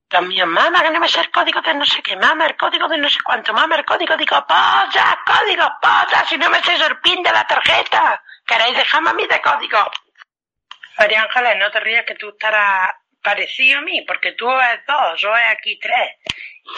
También, 0.09 0.49
mamá, 0.49 0.83
que 0.83 0.91
no 0.91 0.99
me 0.99 1.09
sé 1.09 1.21
el 1.21 1.31
código 1.31 1.61
de 1.61 1.75
no 1.75 1.85
sé 1.85 2.03
qué, 2.03 2.17
mamá, 2.17 2.47
el 2.47 2.57
código 2.57 2.89
de 2.89 2.99
no 2.99 3.09
sé 3.09 3.19
cuánto, 3.23 3.53
mamá, 3.53 3.77
el 3.77 3.85
código, 3.85 4.17
digo, 4.17 4.45
polla, 4.47 5.19
código, 5.25 5.71
polla, 5.81 6.25
si 6.29 6.37
no 6.37 6.51
me 6.51 6.61
sé 6.63 6.77
sorpín 6.79 7.23
de 7.23 7.31
la 7.31 7.47
tarjeta. 7.47 8.23
¿Queréis 8.45 8.77
dejarme 8.77 9.11
a 9.11 9.15
mí 9.15 9.27
de 9.27 9.41
código? 9.41 9.91
María 10.99 11.23
Ángeles, 11.23 11.57
no 11.59 11.71
te 11.71 11.81
rías 11.81 12.05
que 12.05 12.17
tú 12.17 12.31
estarás 12.31 12.91
parecido 13.23 13.79
a 13.79 13.83
mí, 13.83 14.03
porque 14.03 14.33
tú 14.33 14.51
es 14.51 14.85
dos, 14.87 15.21
yo 15.21 15.37
es 15.37 15.49
aquí 15.49 15.79
tres. 15.79 16.17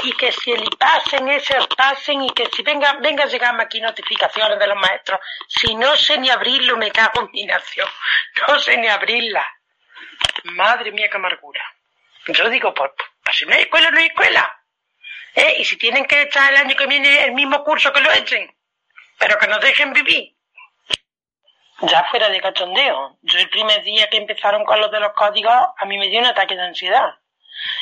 Y 0.05 0.13
que 0.13 0.33
si 0.33 0.55
pasen 0.79 1.29
ese, 1.29 1.57
pasen, 1.77 2.23
y 2.23 2.31
que 2.31 2.49
si 2.55 2.63
venga, 2.63 2.95
venga 2.95 3.25
a 3.25 3.27
llegarme 3.27 3.65
aquí 3.65 3.81
notificaciones 3.81 4.59
de 4.59 4.67
los 4.67 4.77
maestros, 4.77 5.21
si 5.49 5.75
no 5.75 5.97
sé 5.97 6.19
ni 6.19 6.31
abrirlo, 6.31 6.77
me 6.77 6.91
cago 6.91 7.23
en 7.23 7.31
mi 7.33 7.45
nación. 7.45 7.89
No 8.49 8.59
sé 8.59 8.77
ni 8.79 8.89
abrirla. 8.89 9.47
Madre 10.45 10.91
mía, 10.93 11.09
qué 11.11 11.17
amargura. 11.17 11.63
Yo 12.27 12.49
digo, 12.49 12.73
pues 12.75 12.91
si 13.33 13.47
no 13.47 13.55
hay 13.55 13.63
escuela, 13.63 13.91
no 13.91 13.99
hay 13.99 14.07
escuela. 14.07 14.59
¿Eh? 15.35 15.57
Y 15.59 15.65
si 15.65 15.77
tienen 15.77 16.05
que 16.07 16.23
echar 16.23 16.53
el 16.53 16.59
año 16.59 16.77
que 16.77 16.87
viene 16.87 17.25
el 17.25 17.33
mismo 17.33 17.65
curso, 17.65 17.93
que 17.93 18.01
lo 18.01 18.13
echen. 18.13 18.55
Pero 19.19 19.39
que 19.39 19.47
nos 19.47 19.61
dejen 19.61 19.93
vivir. 19.93 20.37
Ya 21.81 22.05
fuera 22.05 22.29
de 22.29 22.41
cachondeo. 22.41 23.19
Yo 23.23 23.39
el 23.39 23.49
primer 23.51 23.83
día 23.83 24.09
que 24.09 24.19
empezaron 24.19 24.65
con 24.65 24.81
los 24.81 24.91
de 24.91 25.01
los 25.01 25.13
códigos, 25.15 25.53
a 25.77 25.85
mí 25.87 25.99
me 25.99 26.09
dio 26.09 26.21
un 26.21 26.27
ataque 26.27 26.55
de 26.55 26.63
ansiedad. 26.63 27.15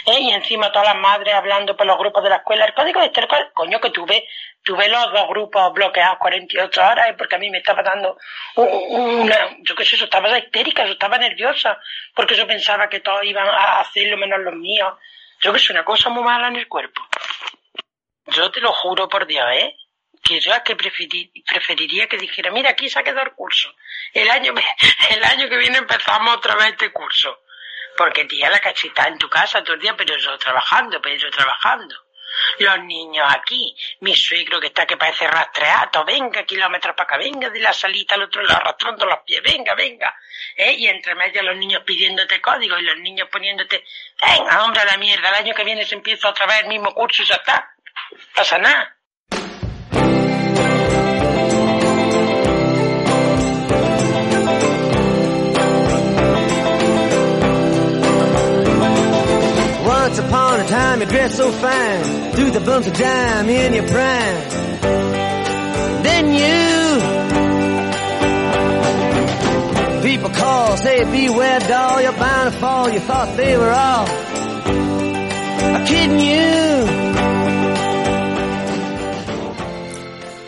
¿Eh? 0.06 0.18
Y 0.20 0.30
encima 0.32 0.70
todas 0.72 0.88
las 0.88 0.96
madres 0.96 1.34
hablando 1.34 1.76
por 1.76 1.86
los 1.86 1.98
grupos 1.98 2.22
de 2.22 2.30
la 2.30 2.36
escuela, 2.36 2.64
el 2.64 2.74
código 2.74 3.00
este, 3.02 3.20
el 3.20 3.28
coño, 3.52 3.80
que 3.80 3.90
tuve, 3.90 4.26
tuve 4.62 4.88
los 4.88 5.12
dos 5.12 5.28
grupos 5.28 5.72
bloqueados 5.72 6.18
48 6.18 6.80
horas, 6.82 7.08
¿eh? 7.10 7.14
porque 7.16 7.36
a 7.36 7.38
mí 7.38 7.50
me 7.50 7.58
estaba 7.58 7.82
dando 7.82 8.16
un- 8.56 9.20
una, 9.22 9.36
yo 9.60 9.74
qué 9.74 9.84
sé, 9.84 9.96
yo 9.96 10.04
estaba 10.04 10.38
histérica, 10.38 10.84
yo 10.86 10.92
estaba 10.92 11.18
nerviosa, 11.18 11.78
porque 12.14 12.34
yo 12.34 12.46
pensaba 12.46 12.88
que 12.88 13.00
todos 13.00 13.22
iban 13.24 13.46
a 13.48 13.80
hacerlo 13.80 14.16
menos 14.16 14.40
los 14.40 14.54
míos. 14.54 14.92
Yo 15.40 15.52
que 15.52 15.58
sé, 15.58 15.72
una 15.72 15.84
cosa 15.84 16.08
muy 16.10 16.22
mala 16.22 16.48
en 16.48 16.56
el 16.56 16.68
cuerpo. 16.68 17.00
Yo 18.26 18.50
te 18.50 18.60
lo 18.60 18.72
juro 18.72 19.08
por 19.08 19.26
Dios, 19.26 19.46
¿eh? 19.52 19.76
Que 20.22 20.38
yo 20.38 20.52
es 20.54 20.60
que 20.60 20.76
preferi- 20.76 21.30
preferiría 21.46 22.06
que 22.06 22.18
dijera, 22.18 22.50
mira, 22.50 22.70
aquí 22.70 22.88
se 22.90 22.98
ha 22.98 23.02
quedado 23.02 23.22
el 23.26 23.32
curso. 23.32 23.74
El 24.12 24.28
año, 24.30 24.52
el 25.10 25.24
año 25.24 25.48
que 25.48 25.56
viene 25.56 25.78
empezamos 25.78 26.36
otra 26.36 26.54
vez 26.56 26.66
este 26.72 26.92
curso. 26.92 27.39
Porque 28.00 28.24
tía, 28.24 28.48
la 28.48 28.60
cachita 28.60 29.08
en 29.08 29.18
tu 29.18 29.28
casa 29.28 29.62
todo 29.62 29.74
el 29.74 29.80
día, 29.82 29.94
pero 29.94 30.16
yo 30.16 30.38
trabajando, 30.38 31.02
pero 31.02 31.16
yo 31.16 31.30
trabajando. 31.30 31.94
Los 32.60 32.82
niños 32.84 33.26
aquí, 33.28 33.76
mi 34.00 34.16
suegro 34.16 34.58
que 34.58 34.68
está 34.68 34.86
que 34.86 34.96
parece 34.96 35.28
rastreato, 35.28 36.02
venga, 36.06 36.44
kilómetros 36.44 36.96
para 36.96 37.04
acá, 37.04 37.18
venga 37.18 37.50
de 37.50 37.60
la 37.60 37.74
salita 37.74 38.14
al 38.14 38.22
otro 38.22 38.40
lado, 38.40 38.56
arrastrando 38.56 39.04
los 39.04 39.18
pies, 39.26 39.42
venga, 39.42 39.74
venga. 39.74 40.16
¿Eh? 40.56 40.76
Y 40.78 40.86
entre 40.86 41.14
medio 41.14 41.42
los 41.42 41.58
niños 41.58 41.82
pidiéndote 41.84 42.40
código 42.40 42.78
y 42.78 42.84
los 42.84 42.96
niños 43.00 43.28
poniéndote, 43.30 43.84
venga, 44.22 44.64
hombre, 44.64 44.80
a 44.80 44.86
la 44.86 44.96
mierda, 44.96 45.28
el 45.28 45.34
año 45.34 45.54
que 45.54 45.64
viene 45.64 45.84
se 45.84 45.94
empieza 45.94 46.30
otra 46.30 46.46
vez 46.46 46.62
el 46.62 46.68
mismo 46.68 46.94
curso 46.94 47.22
y 47.22 47.26
ya 47.26 47.34
está. 47.34 47.70
Pasa 48.34 48.56
nada. 48.56 48.96
dress 61.20 61.36
so 61.36 61.52
fine, 61.52 62.32
do 62.32 62.50
the 62.50 62.60
bump 62.60 62.86
of 62.86 62.94
dime 62.96 63.48
in 63.50 63.74
your 63.74 63.86
prime. 63.92 64.38
Then 66.06 66.24
you. 66.32 66.60
People 70.02 70.30
call, 70.30 70.76
say 70.78 71.04
beware 71.04 71.60
doll, 71.60 72.00
you're 72.00 72.16
bound 72.16 72.52
to 72.52 72.58
fall, 72.58 72.88
you 72.88 73.00
thought 73.00 73.36
they 73.36 73.56
were 73.58 73.70
all. 73.70 74.06
I'm 75.76 75.84
kidding 75.84 76.20
you. 76.20 76.88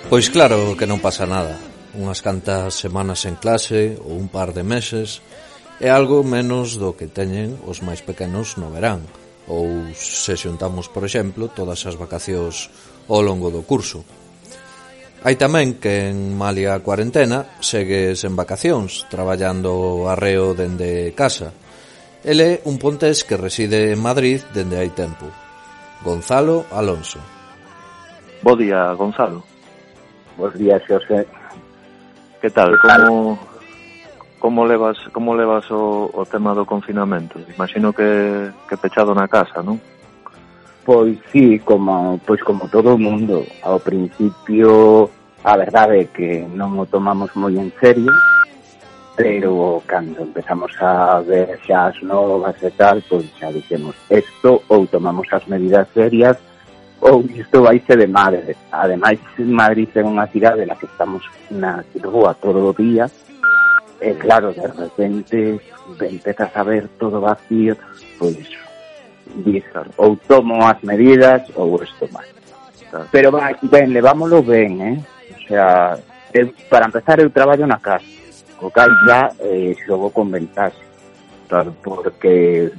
Pois 0.09 0.29
claro 0.31 0.77
que 0.77 0.87
non 0.87 1.01
pasa 1.01 1.27
nada. 1.29 1.57
Unhas 1.93 2.25
cantas 2.25 2.81
semanas 2.81 3.29
en 3.29 3.37
clase 3.37 4.01
ou 4.01 4.17
un 4.17 4.29
par 4.33 4.57
de 4.57 4.65
meses 4.65 5.21
é 5.81 5.93
algo 5.93 6.25
menos 6.25 6.81
do 6.81 6.97
que 6.97 7.05
teñen 7.05 7.61
os 7.69 7.85
máis 7.85 8.01
pequenos 8.01 8.57
no 8.57 8.73
verán 8.73 9.05
ou 9.49 9.91
se 9.95 10.37
xuntamos, 10.39 10.87
por 10.87 11.03
exemplo, 11.03 11.51
todas 11.51 11.83
as 11.87 11.99
vacacións 11.99 12.71
ao 13.09 13.23
longo 13.23 13.51
do 13.51 13.63
curso. 13.67 14.05
Hai 15.23 15.39
tamén 15.39 15.79
que 15.79 16.11
en 16.11 16.35
malia 16.35 16.75
a 16.75 16.83
cuarentena 16.83 17.59
segues 17.63 18.27
en 18.27 18.35
vacacións, 18.35 19.07
traballando 19.07 20.11
arreo 20.11 20.55
dende 20.55 21.15
casa. 21.15 21.55
Ele 22.27 22.59
é 22.59 22.61
un 22.67 22.79
pontés 22.79 23.23
que 23.23 23.39
reside 23.39 23.95
en 23.95 24.03
Madrid 24.03 24.43
dende 24.51 24.79
hai 24.79 24.91
tempo. 24.91 25.31
Gonzalo 26.03 26.67
Alonso. 26.75 27.23
Bo 28.43 28.59
día, 28.59 28.91
Gonzalo. 28.99 29.47
Bos 30.37 30.55
días, 30.55 30.83
Xosé. 30.87 31.27
Que 32.41 32.51
tal? 32.51 32.79
Como, 32.81 33.39
como 34.43 34.67
levas 34.67 34.99
como 35.15 35.37
levas 35.37 35.71
o, 35.71 36.11
o 36.13 36.27
tema 36.27 36.53
do 36.53 36.67
confinamento? 36.67 37.39
Imagino 37.55 37.93
que, 37.93 38.51
que 38.69 38.77
pechado 38.77 39.15
na 39.15 39.31
casa, 39.31 39.63
non? 39.63 39.79
Pois 40.83 41.15
sí, 41.31 41.63
como 41.63 42.19
pois 42.27 42.43
como 42.43 42.67
todo 42.67 42.99
o 42.99 42.99
mundo, 42.99 43.47
ao 43.63 43.79
principio 43.79 45.07
a 45.47 45.55
verdade 45.55 46.03
é 46.03 46.07
que 46.11 46.43
non 46.59 46.75
o 46.75 46.91
tomamos 46.91 47.31
moi 47.39 47.55
en 47.55 47.71
serio, 47.79 48.11
pero 49.15 49.79
cando 49.87 50.27
empezamos 50.27 50.75
a 50.83 51.23
ver 51.23 51.63
xa 51.63 51.95
as 51.95 52.03
novas 52.03 52.59
e 52.67 52.71
tal, 52.75 52.99
pois 53.07 53.31
xa 53.39 53.55
dicemos 53.55 53.95
isto 54.11 54.59
ou 54.67 54.91
tomamos 54.91 55.31
as 55.31 55.47
medidas 55.47 55.87
serias 55.95 56.35
ou 56.99 57.23
isto 57.31 57.63
vaise 57.63 57.95
de 57.95 58.11
madre. 58.11 58.59
Ademais, 58.75 59.23
Madrid 59.39 59.87
é 59.95 60.03
unha 60.03 60.27
cidade 60.35 60.67
na 60.67 60.75
que 60.75 60.91
estamos 60.91 61.23
na 61.47 61.87
rúa 62.03 62.35
todo 62.35 62.59
o 62.59 62.75
día, 62.75 63.07
e 64.03 64.15
claro, 64.19 64.53
de 64.53 64.67
repente 64.67 65.61
empezas 66.01 66.51
a 66.57 66.63
ver 66.63 66.89
todo 66.99 67.21
vacío, 67.21 67.77
pois 68.19 68.37
dices, 69.47 69.87
ou 69.97 70.17
tomo 70.29 70.67
as 70.67 70.83
medidas 70.83 71.43
ou 71.55 71.83
isto 71.83 72.09
máis. 72.11 72.29
Pero 73.11 73.31
vai, 73.31 73.57
ben, 73.63 73.89
levámoslo 73.89 74.43
ben, 74.43 74.83
eh? 74.83 74.99
O 75.33 75.49
sea, 75.49 75.97
para 76.69 76.87
empezar 76.87 77.21
eu 77.21 77.31
traballo 77.31 77.67
na 77.67 77.79
casa, 77.79 78.05
co 78.59 78.71
cal 78.71 78.91
já 79.07 79.31
eh, 79.41 79.75
xogo 79.87 80.11
con 80.11 80.33
porque 81.83 82.73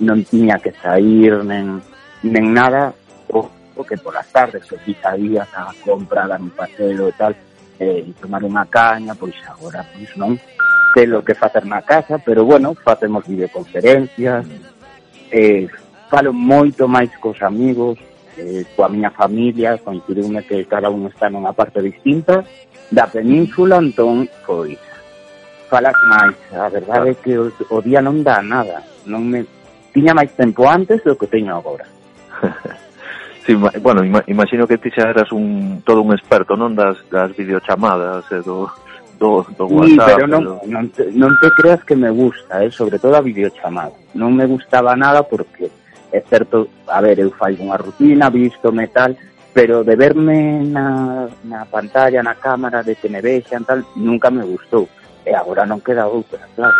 non 0.00 0.24
tiña 0.24 0.62
que 0.62 0.72
sair 0.80 1.44
nen, 1.44 1.82
nen 2.24 2.46
nada, 2.54 2.94
o, 3.28 3.44
o 3.76 3.82
que 3.84 3.98
por 3.98 4.16
as 4.16 4.30
tardes 4.32 4.64
que 4.64 4.94
saías 4.96 5.48
a 5.52 5.74
comprar, 5.84 6.28
dar 6.28 6.40
un 6.40 6.50
paseo 6.50 7.10
e 7.10 7.14
tal, 7.18 7.34
eh, 7.78 8.04
tomar 8.20 8.42
unha 8.42 8.66
caña, 8.66 9.14
pois 9.14 9.34
agora 9.46 9.86
pois 9.86 10.10
non 10.18 10.34
telo 10.94 11.22
que 11.22 11.34
facer 11.34 11.64
na 11.66 11.82
casa, 11.82 12.18
pero 12.18 12.44
bueno, 12.44 12.74
facemos 12.74 13.26
videoconferencias, 13.26 14.46
eh, 15.30 15.68
falo 16.08 16.32
moito 16.32 16.88
máis 16.88 17.12
cos 17.20 17.38
amigos, 17.42 17.98
eh, 18.38 18.64
coa 18.74 18.88
miña 18.88 19.10
familia, 19.10 19.78
coincidiume 19.78 20.42
que 20.42 20.64
cada 20.64 20.90
un 20.90 21.06
está 21.06 21.28
nunha 21.28 21.52
parte 21.52 21.82
distinta 21.82 22.44
da 22.90 23.06
península, 23.06 23.76
entón, 23.76 24.24
pois, 24.48 24.80
falas 25.68 25.96
máis. 26.08 26.36
A 26.56 26.68
verdade 26.72 27.12
é 27.12 27.14
que 27.14 27.36
o, 27.36 27.52
o 27.52 27.78
día 27.84 28.00
non 28.00 28.24
dá 28.24 28.40
nada. 28.40 28.80
Non 29.04 29.28
me... 29.28 29.44
Tiña 29.92 30.16
máis 30.16 30.32
tempo 30.32 30.64
antes 30.64 31.04
do 31.04 31.16
que 31.16 31.28
teño 31.28 31.56
agora. 31.56 31.84
Sí, 33.48 33.54
bueno, 33.54 34.04
imagino 34.26 34.66
que 34.66 34.76
ti 34.76 34.90
xa 34.90 35.08
eras 35.08 35.32
un 35.32 35.80
todo 35.80 36.02
un 36.04 36.12
experto, 36.12 36.52
non 36.52 36.76
das 36.76 37.00
das 37.08 37.32
videochamadas 37.32 38.28
e 38.28 38.44
do 38.44 38.68
do, 39.16 39.40
do 39.56 39.64
WhatsApp. 39.64 39.88
Sí, 39.88 39.96
pero 40.04 40.24
non, 40.28 40.42
pero... 40.44 40.60
non, 40.68 40.84
te, 40.92 41.08
non 41.16 41.32
te 41.40 41.48
creas 41.56 41.80
que 41.80 41.96
me 41.96 42.12
gusta, 42.12 42.60
eh? 42.60 42.68
sobre 42.68 43.00
todo 43.00 43.16
a 43.16 43.24
videochamada. 43.24 43.96
Non 44.12 44.36
me 44.36 44.44
gustaba 44.44 44.92
nada 45.00 45.24
porque, 45.24 45.72
é 46.12 46.20
certo, 46.28 46.68
a 46.92 47.00
ver, 47.00 47.24
eu 47.24 47.32
fai 47.32 47.56
unha 47.56 47.80
rutina, 47.80 48.28
visto 48.28 48.68
metal, 48.68 49.16
pero 49.56 49.80
de 49.80 49.96
verme 49.96 50.60
na, 50.68 51.24
na 51.48 51.64
pantalla, 51.64 52.20
na 52.20 52.36
cámara 52.36 52.84
de 52.84 53.00
Tenebeixa 53.00 53.56
e 53.56 53.64
tal, 53.64 53.80
nunca 53.96 54.28
me 54.28 54.44
gustou. 54.44 54.84
E 55.24 55.32
agora 55.32 55.64
non 55.64 55.80
queda 55.80 56.04
outra, 56.04 56.44
claro. 56.52 56.76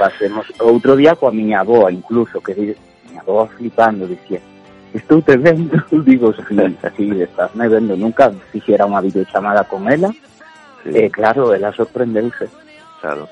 Pasemos 0.00 0.48
outro 0.64 0.96
día 0.96 1.12
coa 1.12 1.28
miña 1.28 1.60
aboa, 1.60 1.92
incluso, 1.92 2.40
que 2.40 2.56
miña 2.56 3.20
aboa 3.20 3.52
flipando, 3.52 4.08
dicía, 4.08 4.40
estou 4.94 5.22
te 5.22 5.36
vendo, 5.36 5.76
digo, 6.04 6.32
sí, 6.32 7.10
estás 7.20 7.54
me 7.54 7.68
vendo, 7.68 7.96
nunca 7.96 8.30
fixera 8.52 8.86
unha 8.86 9.00
videochamada 9.00 9.64
con 9.64 9.88
ela, 9.88 10.12
sí. 10.84 10.92
e 10.92 11.06
eh, 11.06 11.10
claro, 11.10 11.54
ela 11.54 11.72
sorprendeuse. 11.72 12.48
Claro. 13.00 13.26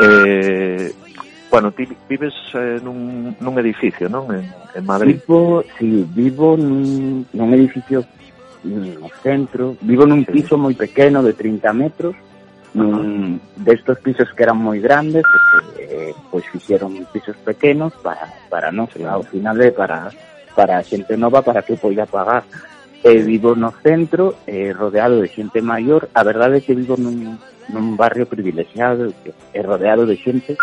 Eh, 0.00 0.92
bueno, 1.50 1.72
ti 1.72 1.88
vives 2.08 2.34
eh, 2.54 2.78
nun, 2.82 3.34
nun 3.40 3.54
edificio, 3.58 4.08
non? 4.08 4.30
En, 4.30 4.46
en 4.74 4.84
Madrid. 4.84 5.18
Vivo, 5.18 5.64
sí, 5.78 6.04
vivo 6.14 6.56
nun, 6.56 7.24
nun 7.32 7.50
edificio 7.56 8.04
no 8.62 9.08
centro, 9.22 9.76
vivo 9.80 10.04
nun 10.04 10.26
sí. 10.26 10.32
piso 10.32 10.58
moi 10.58 10.74
pequeno 10.74 11.22
de 11.22 11.32
30 11.32 11.72
metros, 11.72 12.14
nun, 12.74 13.40
destos 13.56 13.98
pisos 14.02 14.28
que 14.34 14.42
eran 14.44 14.60
moi 14.60 14.78
grandes, 14.82 15.24
que, 15.24 15.88
eh, 15.88 16.12
pois 16.28 16.44
fixeron 16.52 16.94
pisos 17.08 17.36
pequenos 17.40 17.94
para, 18.02 18.28
para 18.52 18.68
non, 18.68 18.90
sí. 18.92 19.00
ao 19.06 19.24
final 19.24 19.56
de 19.56 19.72
para 19.72 20.10
para 20.58 20.74
a 20.74 20.82
xente 20.82 21.14
nova 21.14 21.46
para 21.46 21.62
que 21.62 21.78
poida 21.78 22.10
pagar. 22.10 22.42
E 22.98 23.22
vivo 23.22 23.54
no 23.54 23.70
centro, 23.78 24.42
eh, 24.42 24.74
rodeado 24.74 25.22
de 25.22 25.30
xente 25.30 25.62
maior, 25.62 26.10
a 26.10 26.26
verdade 26.26 26.58
é 26.58 26.64
que 26.66 26.74
vivo 26.74 26.98
nun, 26.98 27.38
nun 27.70 27.94
barrio 27.94 28.26
privilexiado, 28.26 29.14
e 29.22 29.30
eh, 29.54 29.62
rodeado 29.62 30.02
de 30.02 30.18
xente, 30.18 30.58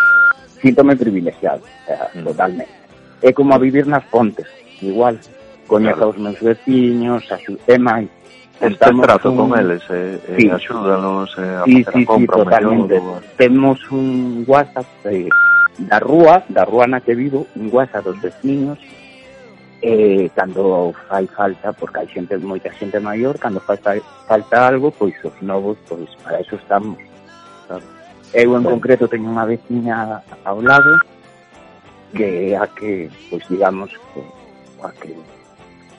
síntome 0.60 0.99
privilexiado, 0.99 1.63
eh, 1.88 1.95
mm. 1.95 2.27
totalmente. 2.27 2.75
É 3.23 3.31
como 3.31 3.55
a 3.55 3.63
vivir 3.63 3.88
nas 3.88 4.03
pontes, 4.12 4.51
igual, 4.84 5.15
coñezo 5.63 6.12
claro. 6.12 6.12
os 6.12 6.19
meus 6.19 6.39
veciños, 6.43 7.23
a 7.31 7.39
su, 7.39 7.55
e 7.55 7.79
máis, 7.79 8.12
Este 8.60 8.88
trato 8.99 9.31
un... 9.31 9.38
con 9.38 9.60
eles, 9.60 9.84
eh, 9.89 10.19
sí. 10.36 10.47
eh, 10.47 10.51
axúdanos 10.51 11.31
eh, 11.39 11.60
sí, 11.63 11.84
a 11.84 11.86
facer 11.88 11.93
sí, 11.93 12.03
a 12.03 12.05
compra. 12.05 12.36
Sí, 12.36 12.43
totalmente. 12.43 12.93
Mellor, 12.99 13.23
Temos 13.36 13.79
un 13.91 14.43
WhatsApp 14.47 14.88
eh, 15.08 15.29
da 15.79 15.99
rúa, 15.99 16.43
da 16.47 16.63
rúa 16.63 16.88
na 16.88 16.99
que 16.99 17.15
vivo, 17.15 17.47
un 17.55 17.67
WhatsApp 17.71 18.05
dos 18.05 18.19
veciños, 18.19 18.79
eh, 19.86 20.32
cando 20.34 20.93
fai 21.08 21.28
falta, 21.28 21.69
porque 21.74 22.00
hai 22.02 22.08
xente, 22.10 22.34
moita 22.41 22.74
xente 22.74 22.98
maior, 22.98 23.38
cando 23.38 23.62
fai 23.62 23.78
falta 23.78 24.58
algo, 24.65 24.89
pois 24.89 25.13
os 25.21 25.38
novos, 25.45 25.78
pois 25.86 26.10
para 26.26 26.41
eso 26.41 26.58
estamos. 26.58 26.98
Sabe? 27.69 27.86
Eu 28.34 28.58
en 28.58 28.65
concreto 28.65 29.06
teño 29.06 29.30
unha 29.30 29.45
veciña 29.45 30.26
ao 30.41 30.58
lado 30.58 30.98
que 32.17 32.58
a 32.58 32.65
que, 32.65 33.13
pois 33.30 33.45
digamos, 33.45 33.93
que, 34.10 34.21
a 34.82 34.89
que 34.98 35.13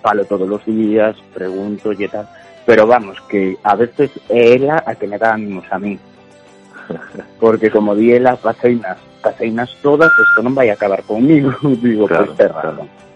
falo 0.02 0.26
todos 0.26 0.50
os 0.50 0.64
días, 0.66 1.14
pregunto 1.30 1.94
e 1.94 2.10
tal, 2.10 2.26
pero 2.66 2.90
vamos, 2.90 3.22
que 3.30 3.54
a 3.62 3.78
veces 3.78 4.10
é 4.26 4.58
ela 4.58 4.82
a 4.82 4.98
que 4.98 5.06
me 5.06 5.14
dá 5.14 5.38
ánimos 5.38 5.66
a 5.70 5.78
mí. 5.78 5.94
Porque 7.38 7.70
como 7.70 7.94
di 7.94 8.18
ela, 8.18 8.34
paseinas, 8.34 8.98
paseinas 9.22 9.70
todas, 9.78 10.10
isto 10.10 10.42
non 10.42 10.58
vai 10.58 10.74
acabar 10.74 11.06
conmigo, 11.06 11.54
digo, 11.78 12.10
claro, 12.10 12.34
pois 12.34 12.50
pues, 12.50 12.50
claro. 12.50 13.06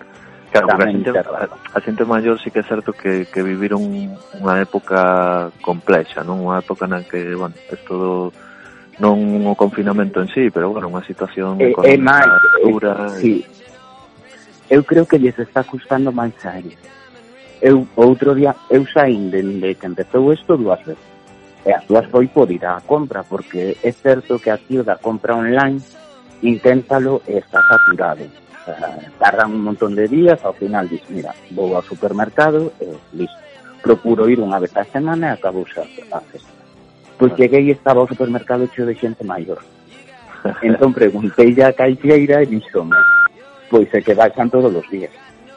Claro, 0.50 0.66
porque 0.66 0.82
a 0.82 0.90
xente, 0.90 1.10
a, 1.14 1.48
a 1.74 1.80
xente 1.80 2.04
maior 2.04 2.36
sí 2.42 2.50
que 2.50 2.58
é 2.58 2.66
certo 2.66 2.92
que, 2.92 3.26
que 3.30 3.42
viviron 3.42 3.86
unha 4.34 4.54
época 4.58 5.54
complexa, 5.62 6.26
non? 6.26 6.42
Unha 6.42 6.58
época 6.58 6.90
na 6.90 7.06
que, 7.06 7.38
bueno, 7.38 7.54
é 7.70 7.76
todo 7.86 8.34
non 8.98 9.46
o 9.46 9.54
confinamento 9.54 10.18
en 10.20 10.28
sí, 10.28 10.50
pero 10.50 10.74
bueno, 10.74 10.90
unha 10.90 11.06
situación 11.06 11.56
eh, 11.62 11.70
económica 11.70 11.94
eh, 11.94 12.02
máis, 12.02 12.34
dura. 12.66 12.92
Eh, 13.14 13.22
sí. 13.22 13.34
E... 13.46 13.60
Eu 14.70 14.82
creo 14.82 15.06
que 15.06 15.18
lles 15.18 15.38
está 15.38 15.62
custando 15.62 16.10
máis 16.10 16.34
a 16.46 16.58
eles. 16.58 16.78
Eu 17.62 17.86
outro 17.94 18.34
día 18.34 18.54
eu 18.70 18.82
saín 18.90 19.30
dende 19.30 19.78
que 19.78 19.86
empezou 19.86 20.34
isto 20.34 20.58
dúas 20.58 20.82
veces. 20.82 21.06
E 21.62 21.70
as 21.70 21.84
dúas 21.86 22.06
foi 22.10 22.26
por 22.26 22.50
ir 22.50 22.66
á 22.66 22.82
compra, 22.82 23.22
porque 23.22 23.78
é 23.82 23.92
certo 23.94 24.42
que 24.42 24.50
a 24.50 24.58
tío 24.58 24.82
da 24.82 24.98
compra 24.98 25.38
online 25.38 25.78
inténtalo 26.42 27.22
e 27.28 27.38
está 27.38 27.62
saturado. 27.68 28.26
Eh, 28.66 29.08
tardan 29.18 29.54
un 29.54 29.64
montón 29.64 29.94
de 29.94 30.06
días, 30.08 30.44
ao 30.44 30.52
final 30.52 30.88
dis, 30.88 31.00
mira, 31.08 31.32
vou 31.56 31.72
ao 31.72 31.82
supermercado 31.82 32.72
e 32.76 32.92
listo. 33.16 33.40
Procuro 33.80 34.28
ir 34.28 34.36
unha 34.36 34.60
vez 34.60 34.76
a 34.76 34.84
semana 34.84 35.32
e 35.32 35.34
acabo 35.34 35.64
xa 35.64 35.88
a 36.12 36.20
festa. 36.20 36.52
Pois 37.16 37.32
cheguei 37.32 37.72
e 37.72 37.72
estaba 37.72 38.04
ao 38.04 38.10
supermercado 38.10 38.68
cheo 38.68 38.84
de 38.84 38.92
xente 38.92 39.24
maior. 39.24 39.64
Entón 40.68 40.92
preguntei 40.92 41.56
a 41.64 41.72
caixeira 41.72 42.44
e 42.44 42.46
dixome, 42.52 42.96
pois 43.72 43.88
é 43.96 44.04
que 44.04 44.12
baixan 44.12 44.52
todos 44.52 44.68
os 44.68 44.84
días. 44.92 45.12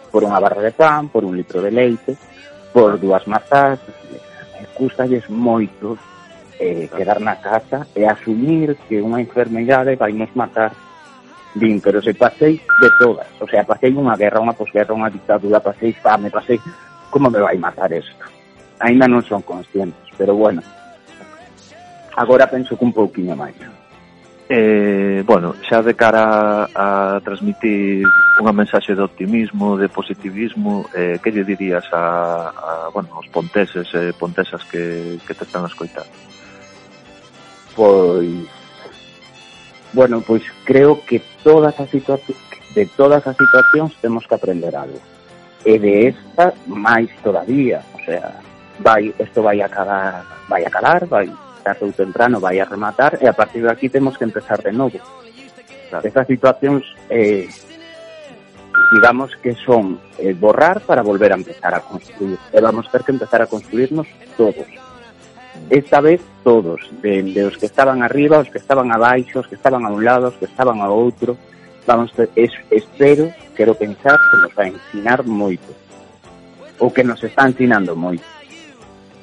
Por 0.07 0.23
unha 0.23 0.39
barra 0.39 0.63
de 0.63 0.71
pan, 0.71 1.11
por 1.11 1.27
un 1.27 1.35
litro 1.35 1.59
de 1.59 1.71
leite, 1.75 2.15
por 2.71 2.95
dúas 2.95 3.27
mazás, 3.27 3.83
eh, 3.83 4.63
custalles 4.71 5.27
moito 5.27 5.99
eh, 6.59 6.87
quedar 6.95 7.19
na 7.19 7.35
casa 7.35 7.83
e 7.91 8.07
asumir 8.07 8.79
que 8.87 9.03
unha 9.03 9.19
enfermidade 9.19 9.99
vai 9.99 10.15
nos 10.15 10.31
matar 10.31 10.71
Din, 11.55 11.79
pero 11.81 12.01
se 12.01 12.13
pasei 12.13 12.57
de 12.57 12.89
todas. 12.97 13.27
O 13.39 13.47
sea, 13.47 13.63
pasei 13.63 13.93
unha 13.93 14.17
guerra, 14.17 14.41
unha 14.41 14.57
posguerra, 14.57 14.97
unha 14.97 15.13
dictadura, 15.13 15.61
pasei 15.61 15.93
fame, 15.93 16.33
pasei... 16.33 16.57
Como 17.13 17.29
me 17.29 17.37
vai 17.37 17.57
matar 17.61 17.93
isto? 17.93 18.25
Ainda 18.81 19.05
non 19.05 19.21
son 19.21 19.45
conscientes, 19.45 20.09
pero 20.17 20.33
bueno. 20.33 20.65
Agora 22.17 22.49
penso 22.49 22.73
que 22.73 22.85
un 22.85 22.93
pouquiño 22.93 23.37
máis. 23.37 23.53
Eh, 24.49 25.23
bueno, 25.25 25.55
xa 25.65 25.81
de 25.81 25.95
cara 25.95 26.69
a 26.75 27.21
transmitir 27.23 28.05
unha 28.41 28.53
mensaxe 28.53 28.93
de 28.93 29.01
optimismo, 29.01 29.79
de 29.79 29.87
positivismo, 29.87 30.85
eh, 30.93 31.17
que 31.21 31.31
lle 31.31 31.47
dirías 31.47 31.85
a, 31.93 32.51
a 32.53 32.71
bueno, 32.93 33.13
aos 33.17 33.29
ponteses 33.31 33.87
e 33.93 34.09
eh, 34.09 34.13
pontesas 34.13 34.61
que, 34.67 35.17
que 35.25 35.33
te 35.33 35.45
están 35.47 35.63
a 35.63 35.71
escoitar? 35.71 36.05
Pois, 37.73 38.45
bueno, 39.93 40.21
pois 40.21 40.43
creo 40.67 41.01
que 41.07 41.23
todas 41.43 41.75
as 41.79 41.89
situacións 41.89 42.39
de 42.73 42.89
todas 42.97 43.21
as 43.27 43.37
situacións 43.37 43.93
temos 44.01 44.25
que 44.25 44.33
aprender 44.33 44.73
algo. 44.75 44.97
E 45.63 45.77
de 45.77 46.09
esta 46.09 46.57
máis 46.65 47.07
todavía, 47.21 47.85
o 47.93 47.99
sea, 48.01 48.41
vai, 48.79 49.13
isto 49.13 49.39
vai 49.45 49.61
a 49.61 49.69
calar, 49.69 50.25
vai 50.49 50.65
a 50.65 50.71
calar, 50.73 51.05
vai 51.05 51.29
tarde 51.63 51.85
ou 51.85 51.93
temprano 51.93 52.39
vai 52.39 52.59
a 52.59 52.65
rematar 52.65 53.17
e 53.21 53.27
a 53.27 53.33
partir 53.33 53.61
de 53.61 53.71
aquí 53.71 53.87
temos 53.87 54.17
que 54.17 54.25
empezar 54.25 54.59
de 54.59 54.73
novo. 54.73 54.99
Estas 56.03 56.25
situacións 56.27 56.83
eh, 57.09 57.47
digamos 58.93 59.35
que 59.37 59.55
son 59.55 59.99
eh, 60.17 60.33
borrar 60.33 60.81
para 60.81 61.01
volver 61.01 61.31
a 61.31 61.35
empezar 61.35 61.73
a 61.73 61.81
construir. 61.81 62.37
E 62.51 62.59
vamos 62.61 62.89
ter 62.91 63.03
que 63.03 63.11
empezar 63.11 63.41
a 63.41 63.47
construirnos 63.47 64.07
todos 64.37 64.67
esta 65.69 66.01
vez 66.01 66.21
todos, 66.43 66.81
de, 67.01 67.23
de 67.23 67.45
os 67.45 67.57
que 67.57 67.65
estaban 67.65 68.03
arriba, 68.03 68.39
os 68.39 68.49
que 68.49 68.57
estaban 68.57 68.91
abaixo, 68.91 69.39
os 69.39 69.47
que 69.47 69.55
estaban 69.55 69.85
a 69.85 69.89
un 69.89 70.03
lado, 70.03 70.27
os 70.27 70.35
que 70.35 70.45
estaban 70.45 70.81
ao 70.81 70.93
outro. 70.93 71.37
Vamos, 71.85 72.13
es, 72.35 72.51
espero, 72.71 73.31
quero 73.55 73.75
pensar 73.75 74.17
que 74.31 74.37
nos 74.37 74.53
vai 74.55 74.69
ensinar 74.69 75.23
moito, 75.23 75.75
ou 76.79 76.91
que 76.91 77.03
nos 77.03 77.23
está 77.23 77.47
ensinando 77.47 77.95
moito. 77.95 78.23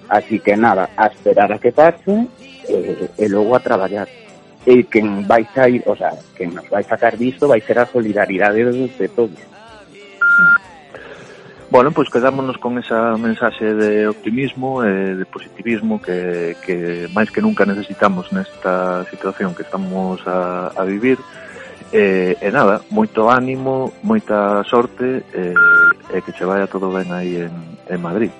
Así 0.08 0.40
que 0.40 0.56
nada, 0.56 0.90
a 0.96 1.06
esperar 1.06 1.52
a 1.52 1.58
que 1.58 1.72
pase 1.72 2.26
e, 2.68 3.08
e 3.16 3.28
logo 3.28 3.54
a 3.54 3.60
traballar. 3.60 4.08
E 4.66 4.84
quen 4.84 5.24
vai 5.26 5.48
sair, 5.54 5.82
o 5.86 5.96
sea, 5.96 6.12
quen 6.36 6.52
nos 6.52 6.68
vai 6.68 6.84
sacar 6.84 7.16
disto 7.16 7.48
vai 7.48 7.62
ser 7.62 7.78
a 7.78 7.86
solidaridade 7.86 8.60
de, 8.60 8.88
de 8.88 9.08
todos 9.08 9.40
bueno, 11.70 11.92
pois 11.92 12.10
quedámonos 12.10 12.58
con 12.58 12.78
esa 12.78 13.16
mensaxe 13.16 13.74
de 13.74 14.08
optimismo 14.08 14.82
e 14.82 15.14
de 15.14 15.24
positivismo 15.24 16.02
que, 16.02 16.58
que 16.66 17.06
máis 17.14 17.30
que 17.30 17.38
nunca 17.38 17.62
necesitamos 17.62 18.34
nesta 18.34 19.06
situación 19.06 19.54
que 19.54 19.62
estamos 19.62 20.18
a, 20.26 20.74
a 20.74 20.82
vivir. 20.82 21.22
E, 21.94 22.34
e 22.42 22.48
nada, 22.50 22.82
moito 22.90 23.30
ánimo, 23.30 23.94
moita 24.02 24.66
sorte 24.66 25.22
e, 25.30 25.54
e 26.10 26.18
que 26.26 26.34
che 26.34 26.42
vaya 26.42 26.66
todo 26.66 26.90
ben 26.90 27.06
aí 27.14 27.46
en, 27.46 27.54
en 27.86 28.00
Madrid. 28.02 28.34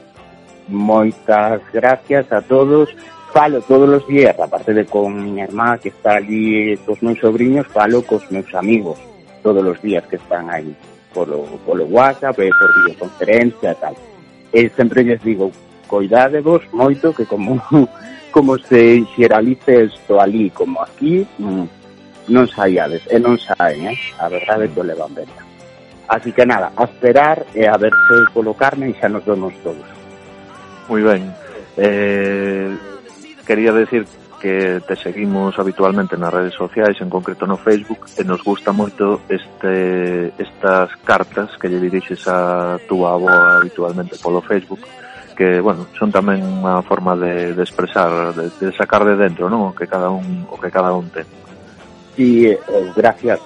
Moitas 0.66 1.62
gracias 1.70 2.30
a 2.34 2.42
todos. 2.42 2.90
Falo 3.30 3.62
todos 3.62 3.86
os 3.86 4.06
días, 4.10 4.34
aparte 4.42 4.74
de 4.74 4.86
con 4.90 5.14
miña 5.14 5.46
irmá 5.46 5.78
que 5.78 5.94
está 5.94 6.18
allí, 6.18 6.74
cos 6.82 6.98
meus 6.98 7.22
sobrinhos, 7.22 7.66
falo 7.70 8.02
cos 8.02 8.26
meus 8.34 8.50
amigos 8.58 8.98
todos 9.38 9.62
os 9.62 9.78
días 9.82 10.02
que 10.10 10.18
están 10.18 10.50
aí 10.50 10.74
polo, 11.12 11.58
polo 11.66 11.84
WhatsApp 11.84 12.38
e 12.40 12.50
por 12.50 12.70
videoconferencia 12.82 13.72
e 13.72 13.78
tal. 13.78 13.94
E 14.52 14.68
sempre 14.70 15.02
lles 15.02 15.22
digo, 15.22 15.52
coidadevos 15.86 16.62
moito 16.72 17.12
que 17.12 17.26
como 17.26 17.60
como 18.30 18.58
se 18.58 19.04
xeralice 19.16 19.90
isto 19.90 20.20
ali 20.20 20.50
como 20.50 20.82
aquí, 20.82 21.26
mm, 21.38 21.66
non 22.30 22.46
saíades, 22.46 23.02
e 23.10 23.18
non 23.18 23.34
saen, 23.34 23.90
eh? 23.90 23.98
a 24.22 24.30
verdade 24.30 24.70
que 24.70 24.78
o 24.78 24.86
levan 24.86 25.10
ben. 25.10 25.26
Así 26.06 26.30
que 26.30 26.46
nada, 26.46 26.70
a 26.74 26.84
esperar 26.86 27.46
e 27.54 27.66
a 27.66 27.74
ver 27.74 27.90
se 27.90 28.30
colocarme 28.34 28.90
e 28.90 28.94
xa 28.98 29.10
nos 29.10 29.26
vemos 29.26 29.54
todos. 29.66 29.86
Moi 30.86 31.02
ben. 31.02 31.26
Eh, 31.78 32.70
quería 33.46 33.74
decir 33.74 34.06
que 34.40 34.80
te 34.88 34.96
seguimos 34.96 35.58
habitualmente 35.58 36.16
nas 36.16 36.32
redes 36.32 36.56
sociais, 36.56 36.96
en 37.04 37.12
concreto 37.12 37.44
no 37.46 37.60
Facebook, 37.60 38.08
e 38.16 38.24
nos 38.24 38.40
gusta 38.40 38.72
moito 38.72 39.20
este, 39.28 40.32
estas 40.40 40.96
cartas 41.04 41.52
que 41.60 41.68
lle 41.68 41.78
dirixes 41.78 42.24
a 42.24 42.80
túa 42.88 43.20
avoa 43.20 43.60
habitualmente 43.60 44.16
polo 44.16 44.40
Facebook, 44.40 44.80
que, 45.36 45.60
bueno, 45.60 45.86
son 45.96 46.08
tamén 46.08 46.40
unha 46.40 46.80
forma 46.80 47.12
de, 47.16 47.52
de 47.52 47.62
expresar, 47.62 48.32
de, 48.32 48.48
de 48.48 48.72
sacar 48.72 49.04
de 49.04 49.14
dentro, 49.20 49.52
non? 49.52 49.70
O 49.70 49.76
que 49.76 49.84
cada 49.84 50.08
un, 50.08 50.48
o 50.48 50.56
que 50.56 50.72
cada 50.72 50.96
un 50.96 51.12
ten. 51.12 51.28
Sí, 52.16 52.48
eh, 52.48 52.56
eh, 52.56 52.88
gracias. 52.96 53.40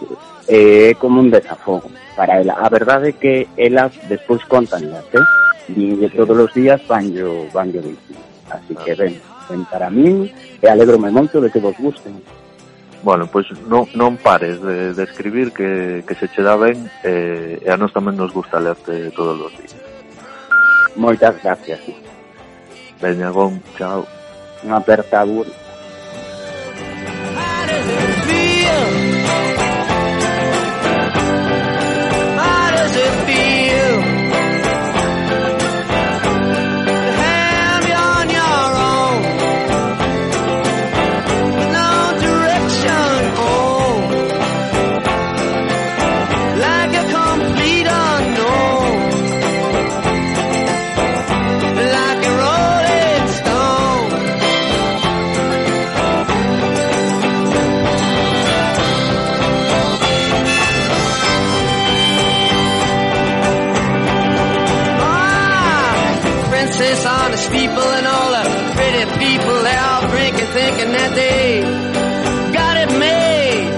É 0.47 0.91
eh, 0.91 0.95
como 0.99 1.21
un 1.21 1.31
desafogo 1.31 1.91
para 2.17 2.39
ela. 2.39 2.55
A 2.59 2.69
verdade 2.71 3.11
é 3.11 3.19
que 3.19 3.47
elas 3.59 3.95
despois 4.07 4.43
contan, 4.47 4.87
eh? 4.87 5.03
E 5.71 6.11
todos 6.13 6.37
os 6.37 6.53
días 6.53 6.83
van 6.87 7.11
yo, 7.11 7.47
van 7.51 7.73
yo 7.73 7.81
dicindo. 7.81 8.21
Así 8.51 8.75
que, 8.85 8.95
ben, 8.95 9.17
ben 9.49 9.65
para 9.69 9.91
min 9.91 10.31
e 10.61 10.67
alegrome 10.69 11.11
moito 11.11 11.41
de 11.41 11.51
que 11.51 11.61
vos 11.61 11.77
gusten. 11.79 12.19
Bueno, 13.05 13.29
pois 13.29 13.45
non, 13.69 13.85
non 13.93 14.17
pares 14.17 14.61
de, 14.65 14.97
de 14.97 15.03
escribir 15.05 15.53
que, 15.53 16.01
que 16.09 16.17
se 16.17 16.29
che 16.33 16.41
dá 16.41 16.57
ben 16.57 16.89
eh, 17.05 17.61
e 17.61 17.69
a 17.69 17.77
nós 17.77 17.93
tamén 17.93 18.17
nos 18.17 18.33
gusta 18.33 18.57
lerte 18.57 19.13
todos 19.13 19.37
os 19.37 19.53
días. 19.61 19.77
Moitas 20.97 21.37
gracias. 21.43 21.81
Veña, 23.03 23.29
bon, 23.29 23.61
chao. 23.77 24.09
Unha 24.65 24.81
aperta, 24.81 25.21
burro. 25.27 25.64
People 67.55 67.89
and 67.99 68.07
all 68.07 68.31
the 68.35 68.45
pretty 68.75 69.05
people, 69.23 69.57
they 69.63 69.77
all 69.87 70.03
drinking, 70.11 70.51
thinking 70.59 70.91
that 70.99 71.13
they 71.15 71.63
got 72.53 72.75
it 72.83 72.91
made. 72.99 73.71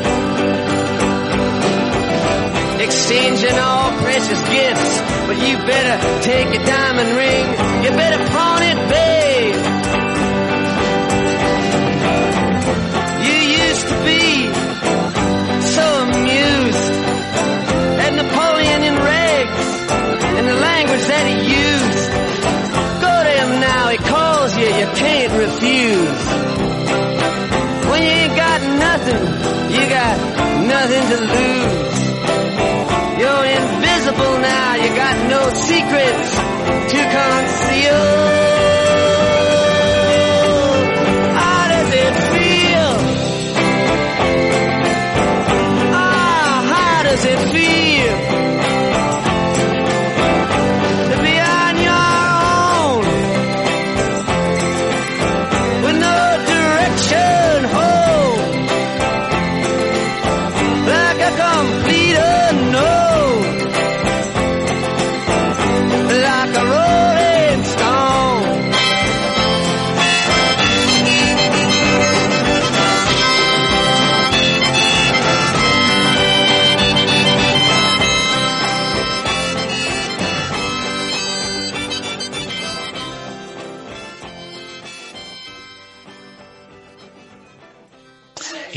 Exchanging 2.87 3.59
all 3.59 3.91
precious 4.01 4.41
gifts, 4.49 4.93
but 5.29 5.37
you 5.45 5.55
better 5.69 5.97
take 6.23 6.49
your 6.55 6.65
diamond 6.65 7.11
ring, 7.21 7.47
you 7.85 7.91
better 8.03 8.21
pawn 8.33 8.63
it, 8.71 8.79
babe. 8.97 9.57
You 13.27 13.37
used 13.67 13.87
to 13.93 13.97
be 14.09 14.25
so 15.77 15.87
amused 16.09 16.87
at 18.05 18.13
Napoleon 18.23 18.81
in 18.89 18.95
rags 18.95 19.67
and 20.39 20.45
the 20.49 20.59
language 20.69 21.05
that 21.13 21.25
he 21.29 21.37
used. 21.61 21.96
You, 24.87 24.95
can't 24.95 25.33
refuse. 25.33 26.25
When 27.91 28.03
you 28.03 28.09
ain't 28.09 28.37
got 28.37 28.61
nothing, 28.79 29.23
you 29.73 29.89
got 29.89 30.17
nothing 30.67 31.05
to 31.13 31.19
lose. 31.35 31.97
You're 33.19 33.45
invisible 33.45 34.39
now, 34.39 34.75
you 34.75 34.89
got 34.95 35.29
no 35.31 35.51
secrets 35.55 36.37
to 36.93 36.99
conceal. 37.17 38.46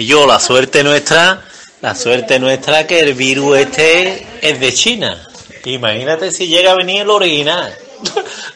Yo, 0.10 0.26
la 0.26 0.40
suerte 0.40 0.84
nuestra, 0.84 1.46
la 1.82 1.94
suerte 1.94 2.40
nuestra 2.40 2.88
que 2.88 3.00
el 3.00 3.14
virus 3.14 3.60
este 3.60 4.26
es 4.42 4.60
de 4.60 4.74
China. 4.74 5.28
Imagínate 5.66 6.32
si 6.32 6.48
llega 6.48 6.72
a 6.72 6.76
venir 6.76 7.04
el 7.04 7.12
original. 7.12 7.72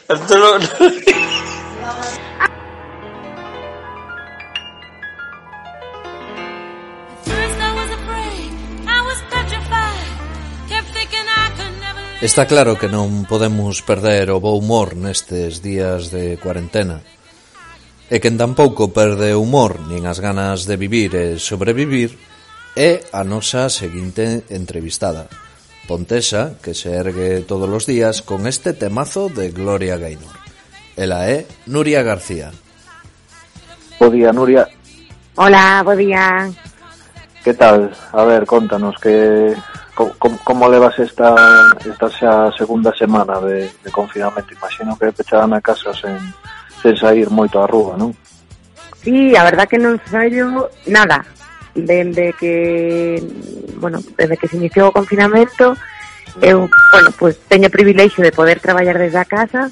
Está 12.22 12.48
claro 12.48 12.80
que 12.80 12.88
non 12.88 13.28
podemos 13.28 13.84
perder 13.84 14.32
o 14.32 14.40
bo 14.40 14.56
humor 14.56 14.96
nestes 14.96 15.60
días 15.60 16.08
de 16.08 16.40
cuarentena. 16.40 17.04
e 18.10 18.20
quen 18.20 18.36
tampouco 18.36 18.92
perde 18.92 19.32
o 19.36 19.44
humor 19.44 19.80
nin 19.88 20.08
as 20.08 20.20
ganas 20.20 20.68
de 20.68 20.76
vivir 20.76 21.16
e 21.16 21.40
sobrevivir 21.40 22.16
é 22.76 23.06
a 23.14 23.24
nosa 23.24 23.70
seguinte 23.70 24.44
entrevistada. 24.50 25.30
Pontesa, 25.88 26.56
que 26.64 26.74
se 26.74 26.96
ergue 26.96 27.44
todos 27.44 27.70
os 27.70 27.86
días 27.86 28.24
con 28.24 28.48
este 28.48 28.74
temazo 28.74 29.30
de 29.30 29.52
Gloria 29.52 29.98
Gaynor. 29.98 30.32
Ela 30.96 31.28
é 31.28 31.46
Nuria 31.68 32.02
García. 32.04 32.52
Bo 34.00 34.10
día, 34.10 34.32
Nuria. 34.32 34.68
Hola, 35.36 35.84
bo 35.84 35.96
día. 35.96 36.50
Que 37.44 37.54
tal? 37.54 37.92
A 38.14 38.24
ver, 38.24 38.46
contanos 38.46 38.96
que 39.02 39.54
como, 39.94 40.38
como 40.44 40.70
levas 40.70 40.98
esta 40.98 41.36
esta 41.86 42.10
xa 42.10 42.50
segunda 42.58 42.96
semana 42.96 43.40
de, 43.42 43.70
de 43.84 43.92
confinamento? 43.92 44.54
Imagino 44.54 44.98
que 44.98 45.12
pechada 45.12 45.46
na 45.46 45.62
casa 45.62 45.94
sen, 45.94 46.18
sen 46.84 47.00
sair 47.00 47.32
moito 47.32 47.56
á 47.58 47.66
rúa, 47.66 47.96
non? 47.96 48.12
Sí, 49.00 49.36
a 49.40 49.48
verdad 49.48 49.72
que 49.72 49.80
non 49.80 49.96
saio 50.04 50.68
nada 50.92 51.24
dende 51.74 52.36
que, 52.38 53.18
bueno, 53.80 54.00
desde 54.18 54.38
que 54.38 54.48
se 54.48 54.58
iniciou 54.58 54.92
o 54.92 54.96
confinamento, 54.96 55.74
eu, 56.42 56.70
bueno, 56.92 57.10
pues 57.18 57.40
teño 57.50 57.68
o 57.68 57.74
privilexio 57.74 58.22
de 58.24 58.36
poder 58.36 58.60
traballar 58.60 59.00
desde 59.00 59.18
a 59.18 59.26
casa, 59.26 59.72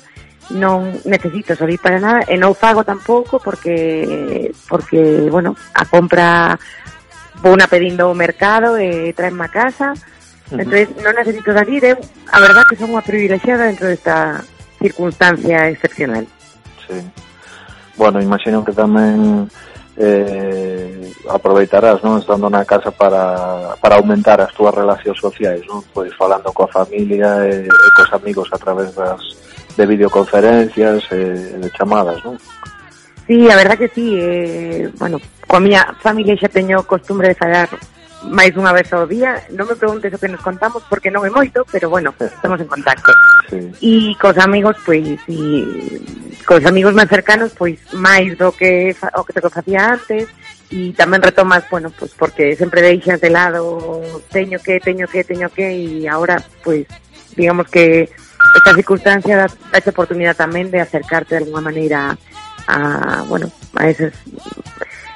non 0.52 0.92
necesito 1.08 1.56
salir 1.56 1.80
para 1.80 2.02
nada 2.02 2.28
e 2.28 2.36
non 2.36 2.52
fago 2.52 2.84
tampouco 2.84 3.40
porque 3.40 4.52
porque, 4.68 5.30
bueno, 5.32 5.56
a 5.72 5.88
compra 5.88 6.60
vou 7.40 7.56
na 7.56 7.72
pedindo 7.72 8.10
ao 8.10 8.18
mercado 8.18 8.76
e 8.76 9.16
traenme 9.16 9.48
a 9.48 9.54
casa. 9.54 9.96
Uh 9.96 10.60
-huh. 10.60 10.62
Entonces 10.62 10.88
non 11.00 11.16
necesito 11.16 11.56
salir, 11.56 11.82
eu, 11.88 11.98
a 12.28 12.38
verdad 12.44 12.68
que 12.68 12.76
son 12.76 12.92
unha 12.92 13.06
privilexiada 13.06 13.70
dentro 13.72 13.88
desta 13.88 14.44
circunstancia 14.82 15.72
excepcional 15.72 16.28
sí. 16.92 17.00
Bueno, 17.96 18.20
imagino 18.20 18.64
que 18.64 18.76
tamén 18.76 19.48
eh, 19.96 21.12
aproveitarás, 21.30 22.02
non? 22.04 22.20
Estando 22.20 22.50
na 22.50 22.66
casa 22.66 22.92
para, 22.92 23.76
para 23.80 24.00
aumentar 24.00 24.40
as 24.42 24.52
túas 24.56 24.74
relacións 24.74 25.20
sociais, 25.20 25.62
non? 25.68 25.84
Pois 25.92 26.12
falando 26.16 26.52
coa 26.56 26.68
familia 26.68 27.46
e, 27.48 27.68
e 27.68 27.88
cos 27.96 28.12
amigos 28.16 28.48
a 28.52 28.60
través 28.60 28.96
das, 28.96 29.22
de 29.78 29.86
videoconferencias 29.86 31.04
e, 31.12 31.60
de 31.60 31.70
chamadas, 31.76 32.20
non? 32.24 32.40
Sí, 33.28 33.48
a 33.48 33.56
verdad 33.56 33.78
que 33.78 33.92
sí. 33.92 34.18
Eh, 34.18 34.90
bueno, 34.98 35.20
coa 35.48 35.60
miña 35.60 35.94
familia 36.00 36.40
xa 36.40 36.50
teño 36.50 36.84
costumbre 36.88 37.32
de 37.32 37.40
falar 37.40 37.70
máis 38.30 38.54
dunha 38.54 38.76
vez 38.76 38.92
ao 38.94 39.10
día, 39.10 39.42
non 39.50 39.66
me 39.66 39.74
preguntes 39.74 40.14
o 40.14 40.22
que 40.22 40.30
nos 40.30 40.44
contamos 40.46 40.86
porque 40.86 41.10
non 41.10 41.26
é 41.26 41.32
moito, 41.34 41.66
pero 41.70 41.90
bueno, 41.90 42.14
estamos 42.18 42.62
en 42.62 42.70
contacto. 42.70 43.10
Sí. 43.50 43.58
E 43.82 43.94
cos 44.22 44.38
amigos, 44.38 44.78
pois, 44.86 45.18
e 45.26 45.40
cos 46.46 46.62
amigos 46.70 46.94
máis 46.94 47.10
cercanos, 47.10 47.50
pois, 47.58 47.82
máis 47.98 48.38
do 48.38 48.54
que 48.54 48.94
o 49.18 49.26
que 49.26 49.34
te 49.34 49.42
facía 49.42 49.98
antes, 49.98 50.30
e 50.70 50.94
tamén 50.94 51.26
retomas, 51.26 51.66
bueno, 51.68 51.90
pois 51.90 52.14
porque 52.14 52.54
sempre 52.54 52.86
deixas 52.86 53.18
de 53.18 53.34
lado 53.34 53.82
teño 54.30 54.62
que, 54.62 54.78
teño 54.78 55.10
que, 55.10 55.26
teño 55.26 55.50
que, 55.50 55.68
e 55.74 56.06
ahora, 56.06 56.38
pois, 56.62 56.86
digamos 57.34 57.68
que 57.68 58.06
esta 58.56 58.76
circunstancia 58.76 59.38
dá, 59.38 59.48
dá 59.50 59.80
oportunidade 59.82 60.38
tamén 60.38 60.70
de 60.70 60.80
acercarte 60.80 61.36
de 61.36 61.42
alguna 61.44 61.74
maneira 61.74 62.14
a, 62.68 63.24
bueno, 63.28 63.50
a 63.76 63.90
esas 63.90 64.14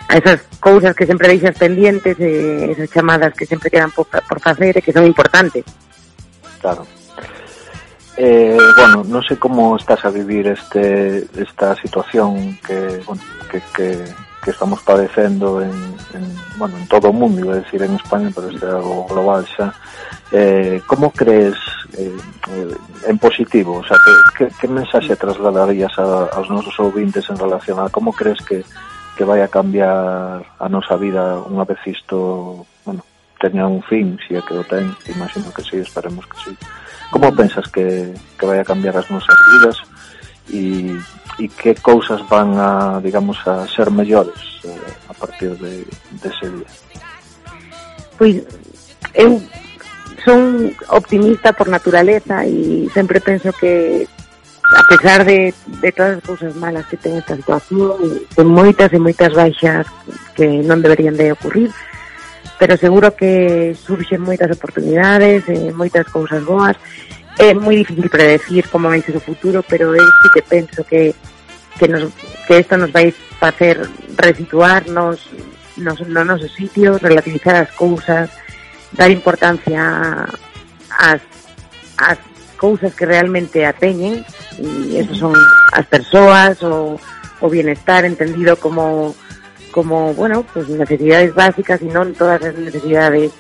a 0.08 0.18
esas 0.18 0.41
cousas 0.60 0.96
que 0.96 1.06
sempre 1.06 1.28
deixas 1.28 1.58
pendientes, 1.58 2.18
eh, 2.20 2.72
esas 2.72 2.89
chamadas 2.91 3.34
que 3.34 3.46
sempre 3.46 3.70
quedan 3.70 3.91
por, 3.91 4.08
por 4.08 4.39
facer 4.39 4.78
e 4.78 4.80
eh, 4.80 4.84
que 4.84 4.94
son 4.94 5.06
importantes. 5.06 5.65
Claro. 6.62 6.86
Eh, 8.18 8.58
bueno, 8.78 9.04
non 9.04 9.20
sei 9.28 9.36
como 9.36 9.76
estás 9.76 10.08
a 10.08 10.13
vivir 10.13 10.48
este, 10.48 11.28
esta 11.36 11.76
situación 11.76 12.56
que, 12.63 13.04
bueno, 13.04 13.20
que, 13.52 13.60
que, 13.76 14.08
que 14.39 14.52
estamos 14.52 14.80
padecendo 14.88 15.60
en, 15.60 15.76
en, 16.15 16.24
bueno, 16.56 16.78
en 16.78 16.88
todo 16.88 17.12
o 17.12 17.13
mundo, 17.13 17.44
iba 17.44 17.60
a 17.60 17.63
decir 17.65 17.84
en 17.84 18.00
España, 18.00 18.32
pero 18.32 18.48
este 18.48 18.63
é 18.63 18.72
algo 18.72 19.04
global 19.10 19.44
xa. 19.44 19.76
Eh, 20.32 20.80
como 20.88 21.12
crees 21.12 21.60
eh, 22.00 22.15
eh, 22.56 22.76
en 23.04 23.18
positivo? 23.20 23.84
O 23.84 23.86
sea, 23.86 24.00
que, 24.00 24.48
que, 24.48 24.54
que 24.63 24.68
mensaxe 24.72 25.20
trasladarías 25.20 25.91
a, 26.00 26.32
aos 26.39 26.48
nosos 26.48 26.80
ouvintes 26.80 27.28
en 27.28 27.36
relación 27.36 27.84
a 27.84 27.91
como 27.91 28.15
crees 28.15 28.39
que, 28.48 28.63
que 29.15 29.23
vai 29.23 29.41
a 29.41 29.47
cambiar 29.47 30.43
a 30.60 30.67
nosa 30.69 30.99
vida 30.99 31.39
unha 31.47 31.63
vez 31.63 31.80
isto, 31.88 32.67
bueno, 32.84 33.01
teña 33.39 33.67
un 33.67 33.82
fin, 33.84 34.19
si 34.28 34.36
é 34.36 34.41
que 34.43 34.54
o 34.56 34.63
ten, 34.67 34.91
imagino 35.08 35.51
que 35.56 35.63
sí, 35.63 35.80
esperemos 35.80 36.28
que 36.28 36.38
sí. 36.43 36.54
Como 37.12 37.32
pensas 37.32 37.65
que, 37.71 38.12
que 38.38 38.45
vai 38.45 38.60
a 38.60 38.67
cambiar 38.67 38.95
as 38.97 39.08
nosas 39.08 39.38
vidas 39.56 39.78
e, 40.51 40.91
e 41.39 41.45
que 41.47 41.75
cousas 41.80 42.19
van 42.28 42.60
a, 42.60 42.99
digamos, 42.99 43.39
a 43.47 43.63
ser 43.67 43.88
mellores 43.91 44.60
eh, 44.67 44.91
a 45.08 45.13
partir 45.15 45.56
de, 45.58 45.88
de 45.88 46.28
ese 46.28 46.47
día? 46.51 46.69
Pois, 48.19 48.43
eu 49.15 49.39
son 50.25 50.73
optimista 50.89 51.54
por 51.54 51.69
naturaleza 51.69 52.43
e 52.43 52.89
sempre 52.91 53.21
penso 53.21 53.54
que 53.54 54.10
a 54.73 54.84
pesar 54.88 55.25
de, 55.25 55.54
de 55.82 55.91
todas 55.91 56.17
as 56.17 56.23
cousas 56.23 56.56
malas 56.56 56.86
que 56.88 56.97
ten 56.97 57.21
esta 57.21 57.36
situación, 57.36 57.93
ten 58.34 58.47
moitas 58.49 58.89
e 58.89 58.99
moitas 58.99 59.34
baixas 59.36 59.86
que 60.34 60.65
non 60.65 60.82
deberían 60.82 61.13
de 61.13 61.30
ocurrir, 61.36 61.69
pero 62.58 62.80
seguro 62.80 63.13
que 63.13 63.75
surxen 63.78 64.25
moitas 64.25 64.49
oportunidades 64.49 65.45
e 65.51 65.69
moitas 65.69 66.08
cousas 66.10 66.41
boas. 66.41 66.75
É 67.36 67.51
moi 67.51 67.75
difícil 67.75 68.08
predecir 68.08 68.63
como 68.71 68.88
vai 68.88 69.04
ser 69.04 69.19
o 69.19 69.21
futuro, 69.21 69.60
pero 69.67 69.91
sí 69.91 70.28
que 70.34 70.41
penso 70.41 70.82
que 70.88 71.13
que 71.75 71.91
nos 71.91 72.10
que 72.47 72.63
isto 72.63 72.80
nos 72.80 72.89
vai 72.95 73.12
facer 73.12 73.84
resituarnos 74.15 75.19
nos, 75.78 75.99
no 76.08 76.23
noso 76.23 76.47
sitio, 76.47 76.97
relativizar 76.97 77.56
as 77.56 77.71
cousas, 77.75 78.32
dar 78.95 79.12
importancia 79.12 80.23
ás, 80.89 81.21
ás 81.97 82.19
cousas 82.58 82.95
que 82.95 83.06
realmente 83.06 83.65
a 83.65 83.73
teñen 84.56 84.96
e 84.96 85.04
esas 85.04 85.18
son 85.20 85.36
as 85.76 85.86
persoas 85.86 86.58
o, 86.63 86.96
o 87.41 87.46
bienestar 87.50 88.06
entendido 88.06 88.56
como 88.56 89.15
como, 89.76 90.13
bueno, 90.13 90.46
pues 90.54 90.70
necesidades 90.70 91.36
básicas 91.36 91.84
e 91.84 91.91
non 91.91 92.15
todas 92.15 92.39
as 92.39 92.56
necesidades 92.56 93.36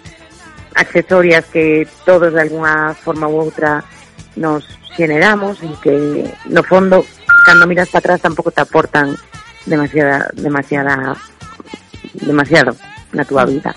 accesorias 0.75 1.47
que 1.47 1.87
todos 2.03 2.35
de 2.35 2.43
alguna 2.43 2.91
forma 2.91 3.31
u 3.31 3.39
outra 3.39 3.79
nos 4.35 4.67
generamos 4.91 5.63
e 5.63 5.71
que 5.79 5.95
no 6.51 6.59
fondo 6.67 7.07
cando 7.47 7.63
miras 7.63 7.87
para 7.87 8.19
atrás 8.19 8.19
tampouco 8.19 8.51
te 8.51 8.59
aportan 8.59 9.15
demasiada 9.63 10.27
demasiada 10.35 11.15
demasiado 12.19 12.75
na 13.15 13.23
túa 13.23 13.47
vida. 13.47 13.71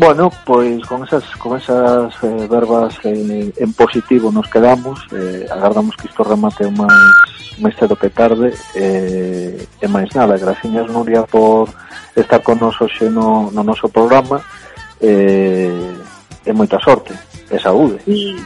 Bueno, 0.00 0.30
pois 0.46 0.82
con 0.86 1.04
esas 1.04 1.22
con 1.36 1.58
esas 1.58 2.14
eh, 2.22 2.46
verbas 2.48 2.94
eh, 3.04 3.52
en 3.54 3.72
positivo 3.74 4.32
nos 4.32 4.48
quedamos, 4.48 4.98
eh, 5.12 5.46
agardamos 5.50 5.94
que 5.96 6.08
isto 6.08 6.24
remate 6.24 6.64
o 6.64 6.72
máis 6.72 7.60
máis 7.60 7.76
cedo 7.76 8.00
que 8.00 8.08
tarde 8.08 8.56
eh, 8.72 9.60
e 9.60 9.86
máis 9.92 10.08
nada, 10.16 10.40
graciñas 10.40 10.88
Nuria 10.88 11.28
por 11.28 11.68
estar 12.16 12.40
con 12.40 12.56
nos 12.56 12.80
hoxe 12.80 13.12
no, 13.12 13.52
no 13.52 13.60
noso 13.60 13.92
programa 13.92 14.40
eh, 15.04 15.92
e 16.48 16.52
moita 16.56 16.80
sorte 16.80 17.12
e 17.52 17.60
saúde. 17.60 18.00
Sí. 18.08 18.40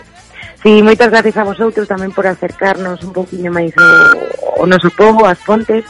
Sí, 0.59 0.83
moitas 0.83 1.15
gracias 1.15 1.39
a 1.39 1.47
vosotros 1.47 1.87
tamén 1.87 2.11
por 2.11 2.27
acercarnos 2.27 2.99
un 3.07 3.15
poquinho 3.15 3.55
máis 3.55 3.71
o, 3.79 3.87
o 4.59 4.67
noso 4.67 4.91
povo, 4.91 5.23
as 5.23 5.39
fontes 5.39 5.87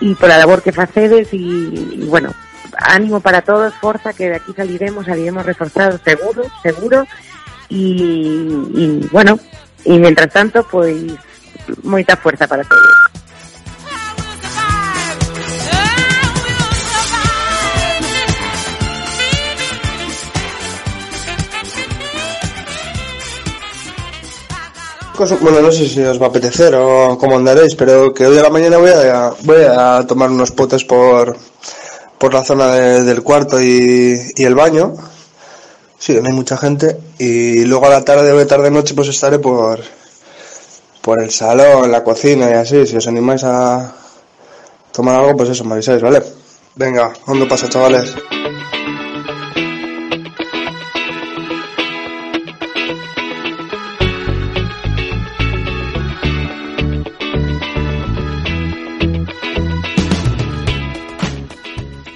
e 0.00 0.16
pola 0.16 0.40
labor 0.40 0.64
que 0.64 0.72
facedes 0.72 1.28
e, 1.36 2.00
e 2.00 2.08
bueno, 2.08 2.32
ánimo 2.78 3.20
para 3.20 3.42
todos, 3.42 3.74
forza 3.74 4.12
que 4.12 4.28
de 4.28 4.36
aquí 4.36 4.52
saliremos, 4.56 5.06
saliremos 5.06 5.44
reforzados 5.44 6.00
seguro, 6.04 6.42
seguro 6.62 7.06
y, 7.68 9.08
bueno, 9.10 9.38
y 9.84 9.98
mientras 9.98 10.32
tanto 10.32 10.62
pues 10.64 10.96
moita 11.82 12.16
fuerza 12.16 12.46
para 12.46 12.64
todos. 12.64 13.12
Bueno, 25.40 25.60
no 25.60 25.70
sé 25.70 25.86
si 25.86 26.02
os 26.02 26.20
va 26.20 26.26
a 26.26 26.28
apetecer 26.30 26.74
o 26.74 27.16
cómo 27.16 27.36
andaréis, 27.36 27.76
pero 27.76 28.12
que 28.12 28.26
hoy 28.26 28.38
a 28.38 28.42
la 28.42 28.50
mañana 28.50 28.78
voy 28.78 28.90
a, 28.90 29.30
voy 29.44 29.62
a 29.62 30.04
tomar 30.04 30.30
unos 30.30 30.50
potes 30.50 30.82
por, 30.82 31.36
por 32.22 32.32
la 32.34 32.44
zona 32.44 32.68
de- 32.72 33.02
del 33.02 33.20
cuarto 33.24 33.60
y, 33.60 34.14
y 34.36 34.44
el 34.44 34.54
baño. 34.54 34.94
Sí, 35.98 36.12
no 36.20 36.28
hay 36.28 36.32
mucha 36.34 36.56
gente. 36.56 36.96
Y 37.18 37.64
luego 37.64 37.86
a 37.86 37.90
la 37.90 38.04
tarde 38.04 38.30
o 38.32 38.36
de 38.38 38.46
tarde 38.46 38.70
noche 38.70 38.94
pues 38.94 39.08
estaré 39.08 39.40
por, 39.40 39.80
por 41.00 41.20
el 41.20 41.32
salón, 41.32 41.90
la 41.90 42.04
cocina 42.04 42.48
y 42.48 42.52
así. 42.54 42.86
Si 42.86 42.96
os 42.96 43.08
animáis 43.08 43.42
a 43.42 43.92
tomar 44.92 45.16
algo, 45.16 45.36
pues 45.36 45.48
eso, 45.50 45.64
me 45.64 45.74
avisáis, 45.74 46.00
¿vale? 46.00 46.22
Venga, 46.76 47.12
¿dónde 47.26 47.46
pasa, 47.46 47.68
chavales? 47.68 48.14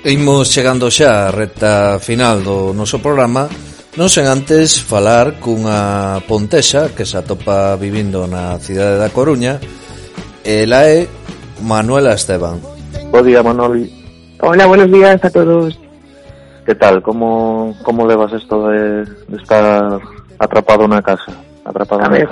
Imos 0.06 0.54
chegando 0.54 0.86
xa 0.86 1.26
a 1.26 1.34
recta 1.34 1.98
final 1.98 2.38
do 2.46 2.70
noso 2.70 3.02
programa. 3.02 3.50
Non 3.98 4.06
sen 4.06 4.30
antes 4.30 4.78
falar 4.78 5.42
cunha 5.42 6.22
pontesa 6.30 6.94
que 6.94 7.02
se 7.02 7.18
atopa 7.18 7.74
vivindo 7.74 8.22
na 8.30 8.54
cidade 8.62 9.02
da 9.02 9.10
Coruña. 9.10 9.58
Ela 10.46 10.86
é 10.86 11.10
Manuela 11.58 12.14
Esteban. 12.14 12.62
Bo 13.10 13.18
día, 13.18 13.42
Manoli. 13.42 13.90
Hola, 14.46 14.70
buenos 14.70 14.94
días 14.94 15.18
a 15.18 15.26
todos. 15.26 15.74
Que 16.62 16.78
tal? 16.78 17.02
Como, 17.02 17.74
como 17.82 18.06
levas 18.06 18.30
esto 18.30 18.70
de, 18.70 19.02
de 19.10 19.36
estar 19.42 19.98
atrapado 20.38 20.86
na 20.86 21.02
casa? 21.02 21.34
Atrapado 21.66 22.06
a 22.06 22.08
ver, 22.14 22.30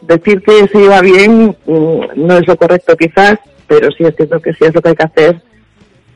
decir 0.00 0.40
que 0.40 0.64
se 0.72 0.80
iba 0.80 1.04
bien 1.04 1.52
mm, 1.68 2.24
no 2.24 2.40
es 2.40 2.48
lo 2.48 2.56
correcto 2.56 2.96
quizás, 2.96 3.36
pero 3.68 3.92
sí 3.92 4.08
es 4.08 4.16
cierto 4.16 4.40
que 4.40 4.56
sí 4.56 4.64
es 4.64 4.72
lo 4.72 4.80
que 4.80 4.88
hay 4.88 4.96
que 4.96 5.04
hacer. 5.04 5.49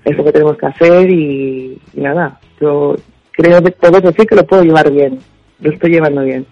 Es 0.04 0.16
lo 0.16 0.24
que 0.24 0.32
tenemos 0.32 0.56
que 0.56 0.66
hacer 0.66 1.10
y, 1.10 1.80
y 1.94 2.00
nada, 2.00 2.38
yo 2.60 2.96
creo 3.32 3.62
que 3.62 3.70
puedo 3.72 4.00
decir 4.00 4.26
que 4.26 4.36
lo 4.36 4.46
puedo 4.46 4.62
llevar 4.62 4.90
bien, 4.90 5.18
lo 5.60 5.70
estoy 5.70 5.90
llevando 5.90 6.22
bien. 6.22 6.46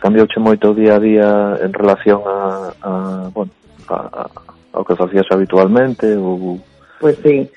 Cambiouche 0.00 0.38
moito 0.38 0.74
día 0.74 0.94
a 0.94 1.00
día 1.02 1.58
en 1.58 1.72
relación 1.74 2.22
a, 2.22 2.70
a 2.82 2.92
bueno, 3.34 3.50
a, 3.90 3.98
a, 3.98 4.30
ao 4.72 4.84
que 4.86 4.94
facías 4.94 5.26
habitualmente 5.30 6.14
ou 6.14 6.62
Pues 7.00 7.16
sí, 7.22 7.48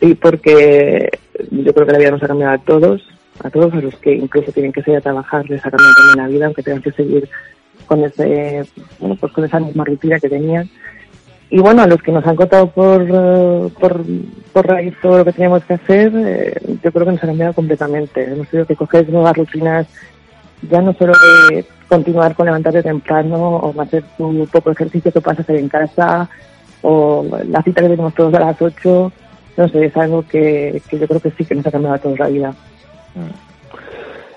sí, 0.00 0.14
porque 0.14 1.10
yo 1.50 1.72
creo 1.72 1.86
que 1.86 1.92
la 1.92 1.98
vida 1.98 2.10
nos 2.10 2.22
ha 2.22 2.28
cambiado 2.28 2.54
a 2.54 2.58
todos, 2.58 3.02
a 3.42 3.50
todos 3.50 3.72
a 3.72 3.80
los 3.80 3.96
que 3.96 4.14
incluso 4.14 4.52
tienen 4.52 4.72
que 4.72 4.82
salir 4.82 4.98
a 4.98 5.02
trabajar, 5.02 5.48
les 5.48 5.64
ha 5.64 5.70
cambiado 5.70 5.94
también 5.96 6.26
la 6.26 6.28
vida, 6.28 6.46
aunque 6.46 6.62
tengan 6.62 6.82
que 6.82 6.92
seguir 6.92 7.28
con 7.86 8.04
ese, 8.04 8.64
bueno, 8.98 9.16
pues 9.18 9.32
con 9.32 9.44
esa 9.44 9.60
misma 9.60 9.84
rutina 9.84 10.18
que 10.18 10.28
tenían. 10.28 10.68
Y 11.48 11.58
bueno, 11.60 11.82
a 11.82 11.86
los 11.86 12.02
que 12.02 12.12
nos 12.12 12.26
han 12.26 12.36
contado 12.36 12.70
por, 12.70 13.02
eh, 13.02 13.68
por, 13.78 14.04
por 14.56 14.66
raíz 14.66 14.94
todo 15.02 15.18
lo 15.18 15.24
que 15.26 15.34
teníamos 15.34 15.62
que 15.64 15.74
hacer, 15.74 16.10
eh, 16.16 16.54
yo 16.82 16.90
creo 16.90 17.04
que 17.04 17.12
nos 17.12 17.22
ha 17.22 17.26
cambiado 17.26 17.52
completamente. 17.52 18.24
Hemos 18.24 18.48
tenido 18.48 18.66
que 18.66 18.74
coger 18.74 19.06
nuevas 19.10 19.36
rutinas, 19.36 19.86
ya 20.62 20.80
no 20.80 20.94
solo 20.94 21.12
de 21.50 21.62
continuar 21.86 22.34
con 22.34 22.46
levantarte 22.46 22.82
temprano 22.82 23.36
o 23.36 23.78
hacer 23.78 24.02
tu 24.16 24.48
poco 24.50 24.70
ejercicio 24.70 25.12
que 25.12 25.20
puedas 25.20 25.40
hacer 25.40 25.56
en 25.56 25.68
casa, 25.68 26.26
o 26.80 27.26
la 27.46 27.62
cita 27.62 27.82
que 27.82 27.88
tenemos 27.90 28.14
todos 28.14 28.32
a 28.32 28.40
las 28.40 28.62
8, 28.62 29.12
no 29.58 29.68
sé, 29.68 29.84
es 29.84 29.96
algo 29.98 30.24
que, 30.26 30.80
que 30.88 30.98
yo 31.00 31.06
creo 31.06 31.20
que 31.20 31.32
sí 31.32 31.44
que 31.44 31.54
nos 31.54 31.66
ha 31.66 31.70
cambiado 31.70 31.96
a 31.96 31.98
todos 31.98 32.18
la 32.18 32.28
vida. 32.28 32.54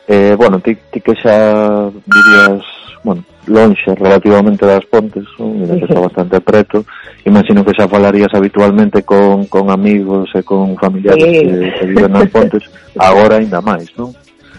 Eh, 0.10 0.36
bueno, 0.38 0.60
ti, 0.60 0.76
ti 0.92 1.00
que 1.00 1.16
xa 1.16 1.90
vivías, 1.90 2.66
bueno, 3.06 3.24
lonxe 3.48 3.96
relativamente 3.96 4.66
das 4.66 4.84
pontes, 4.92 5.24
mira 5.40 5.76
que 5.76 5.86
está 5.86 6.02
bastante 6.02 6.42
preto, 6.42 6.84
imagino 7.30 7.64
que 7.64 7.72
xa 7.78 7.88
falarías 7.88 8.34
habitualmente 8.34 9.04
con, 9.06 9.46
con 9.46 9.70
amigos 9.70 10.30
e 10.36 10.42
con 10.44 10.76
familiares 10.76 11.24
Sí. 11.24 11.46
que, 11.46 11.74
que 11.80 11.86
viven 11.86 12.12
nas 12.12 12.30
pontes, 12.30 12.64
agora 12.98 13.38
ainda 13.38 13.62
máis, 13.62 13.88
non? 13.96 14.12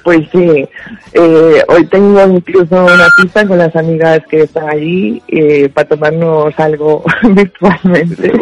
Pues 0.02 0.24
sí, 0.32 0.64
eh, 1.12 1.60
hoy 1.68 1.84
tengo 1.92 2.24
incluso 2.24 2.72
una 2.72 3.04
cita 3.20 3.44
con 3.46 3.58
las 3.58 3.74
amigas 3.76 4.24
que 4.30 4.48
están 4.48 4.64
allí 4.70 5.20
eh, 5.28 5.68
para 5.68 5.88
tomarnos 5.88 6.56
algo 6.56 7.04
virtualmente. 7.36 8.32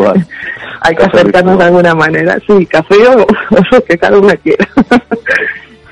Hay 0.83 0.95
que 0.95 1.03
acercarnos 1.03 1.59
de 1.59 1.65
alguna 1.65 1.95
manera, 1.99 2.39
sí, 2.47 2.65
café 2.67 2.95
o, 3.11 3.23
o 3.77 3.81
que 3.83 3.99
cada 3.99 4.19
una 4.19 4.37
quiera. 4.37 4.69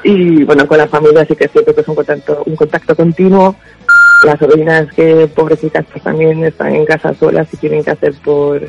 y 0.05 0.45
bueno, 0.45 0.68
con 0.68 0.78
la 0.78 0.87
familia 0.87 1.26
sí 1.26 1.34
que 1.34 1.47
es 1.47 1.51
cierto 1.51 1.74
que 1.74 1.80
es 1.80 1.89
un 1.89 1.97
contacto, 1.97 2.43
un 2.47 2.55
contacto 2.55 2.95
continuo. 2.95 3.57
Las 4.25 4.39
sobrinas 4.39 4.93
que 4.95 5.27
pobrecitas 5.29 5.85
pues 5.91 6.03
también 6.03 6.45
están 6.45 6.75
en 6.75 6.85
casa 6.85 7.14
solas 7.14 7.49
y 7.53 7.57
tienen 7.59 7.85
que 7.85 7.91
hacer 7.91 8.14
por, 8.25 8.61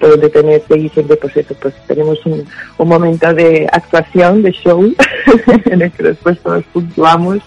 por 0.00 0.14
entretenerse 0.14 0.78
y 0.78 0.88
siempre 0.88 1.16
pues 1.16 1.36
eso, 1.36 1.54
pues 1.60 1.74
tenemos 1.86 2.24
un, 2.26 2.46
un 2.78 2.88
momento 2.88 3.32
de 3.34 3.68
actuación, 3.70 4.42
de 4.42 4.52
show, 4.52 4.92
en 5.66 5.82
el 5.82 5.92
que 5.92 6.02
después 6.02 6.38
todos 6.40 6.64
puntuamos 6.72 7.38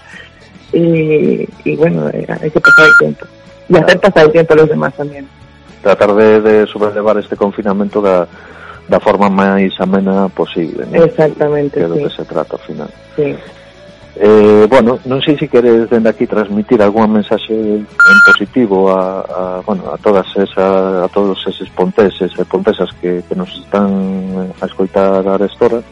y, 0.72 1.48
y 1.64 1.76
bueno, 1.76 2.10
eh, 2.10 2.28
hay 2.42 2.52
que 2.52 2.60
pasar 2.60 2.86
el 2.86 2.98
tiempo. 3.00 3.26
Y 3.70 3.78
hacer 3.78 4.00
pasar 4.00 4.26
el 4.26 4.32
tiempo 4.32 4.54
a 4.54 4.58
los 4.58 4.70
demás 4.70 4.94
también. 4.96 5.28
Tratar 5.82 6.14
de, 6.14 6.42
de 6.42 6.68
sobrelevar 6.68 7.18
este 7.18 7.36
confinamento 7.36 8.02
da, 8.02 8.28
da 8.88 9.00
forma 9.00 9.30
máis 9.30 9.76
amena 9.80 10.32
posible, 10.32 10.88
non? 10.88 11.04
Exactamente, 11.04 11.84
do 11.84 11.96
sí. 11.96 12.04
que 12.08 12.10
se 12.10 12.24
trata 12.24 12.56
ao 12.56 12.64
final. 12.64 12.90
Sí. 13.16 13.36
Eh, 14.20 14.66
bueno, 14.68 14.98
non 15.06 15.22
sei 15.22 15.38
se 15.38 15.46
queres 15.46 15.86
dende 15.94 16.10
aquí 16.10 16.26
transmitir 16.26 16.82
algunha 16.82 17.06
mensaxe 17.06 17.54
en 17.54 17.86
positivo 18.26 18.90
a, 18.90 19.22
a, 19.22 19.42
bueno, 19.62 19.94
a 19.94 19.98
todas 20.02 20.26
esa, 20.34 21.06
a 21.06 21.08
todos 21.14 21.38
eses 21.46 21.70
ponteses 21.70 22.34
e 22.34 22.44
pontesas 22.50 22.90
que, 22.98 23.22
que 23.30 23.36
nos 23.38 23.54
están 23.62 24.50
a 24.58 24.66
escoitar 24.66 25.22
a 25.22 25.38
restora. 25.38 25.86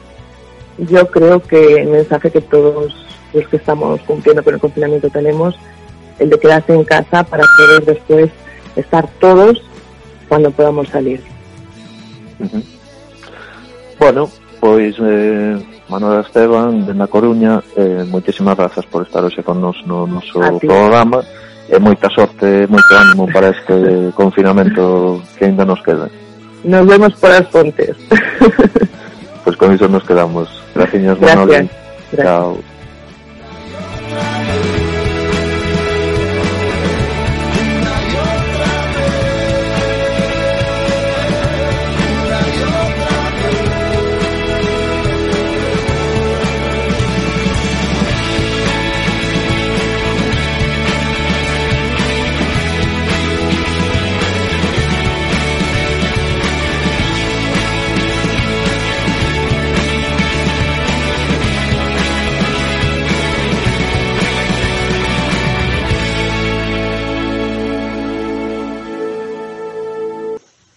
Yo 0.82 1.05
creo 1.13 1.38
que 1.38 1.86
el 1.86 1.93
mensaje 1.93 2.32
que 2.32 2.41
todos 2.41 2.97
los 3.32 3.47
que 3.47 3.57
estamos 3.57 4.01
cumpliendo 4.01 4.41
con 4.43 4.55
el 4.55 4.59
confinamiento 4.59 5.09
tenemos, 5.13 5.53
el 6.17 6.30
de 6.30 6.39
quedarse 6.39 6.73
en 6.73 6.84
casa 6.84 7.21
para 7.23 7.45
poder 7.57 7.86
después 7.86 8.32
estar 8.76 9.07
todos 9.19 9.61
cuando 10.28 10.49
podamos 10.49 10.89
salir. 10.89 11.21
Bueno, 13.99 14.30
Pois, 14.66 14.95
eh, 14.99 15.63
Manuel 15.89 16.22
Esteban, 16.22 16.88
de 16.88 16.95
Na 16.95 17.05
Coruña, 17.05 17.61
eh, 17.78 18.01
moitísimas 18.09 18.57
grazas 18.57 18.82
por 18.89 19.05
estar 19.05 19.22
hoxe 19.22 19.45
con 19.45 19.61
nos 19.61 19.78
no 19.86 20.09
noso 20.09 20.41
programa 20.57 21.22
e 21.70 21.78
moita 21.78 22.09
sorte, 22.09 22.66
moito 22.66 22.89
ánimo 22.97 23.30
para 23.30 23.53
este 23.53 24.09
confinamento 24.18 25.22
que 25.38 25.45
ainda 25.45 25.70
nos 25.70 25.78
queda. 25.86 26.09
Nos 26.66 26.82
vemos 26.82 27.13
por 27.13 27.30
as 27.30 27.45
fontes. 27.53 27.93
Pois 29.45 29.53
pues 29.53 29.55
con 29.61 29.70
iso 29.70 29.86
nos 29.86 30.01
quedamos. 30.01 30.49
Graciñas, 30.74 31.22
Manuel. 31.22 31.70
Gracias. 32.09 32.26
Chao. 32.26 32.57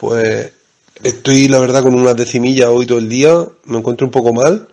Pues 0.08 0.52
estoy, 1.02 1.48
la 1.48 1.58
verdad, 1.58 1.82
con 1.82 1.94
una 1.94 2.14
decimilla 2.14 2.70
hoy 2.70 2.86
todo 2.86 2.96
el 2.96 3.10
día. 3.10 3.46
Me 3.64 3.76
encuentro 3.76 4.06
un 4.06 4.10
poco 4.10 4.32
mal. 4.32 4.66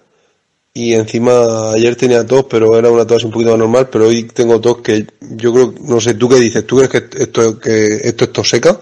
Y 0.74 0.94
encima 0.94 1.74
ayer 1.74 1.98
tenía 1.98 2.26
tos, 2.26 2.46
pero 2.50 2.80
era 2.80 2.90
una 2.90 3.06
tos 3.06 3.26
un 3.26 3.32
poquito 3.32 3.52
más 3.52 3.60
normal. 3.60 3.90
Pero 3.92 4.08
hoy 4.08 4.24
tengo 4.24 4.62
tos 4.62 4.78
que 4.78 5.06
yo 5.20 5.52
creo, 5.52 5.74
no 5.82 6.00
sé, 6.00 6.14
¿tú 6.14 6.30
qué 6.30 6.36
dices? 6.36 6.66
¿Tú 6.66 6.78
crees 6.78 6.90
que 6.90 7.22
esto, 7.22 7.60
que 7.60 7.96
esto 7.96 8.24
es 8.24 8.32
tos 8.32 8.50
seca? 8.50 8.80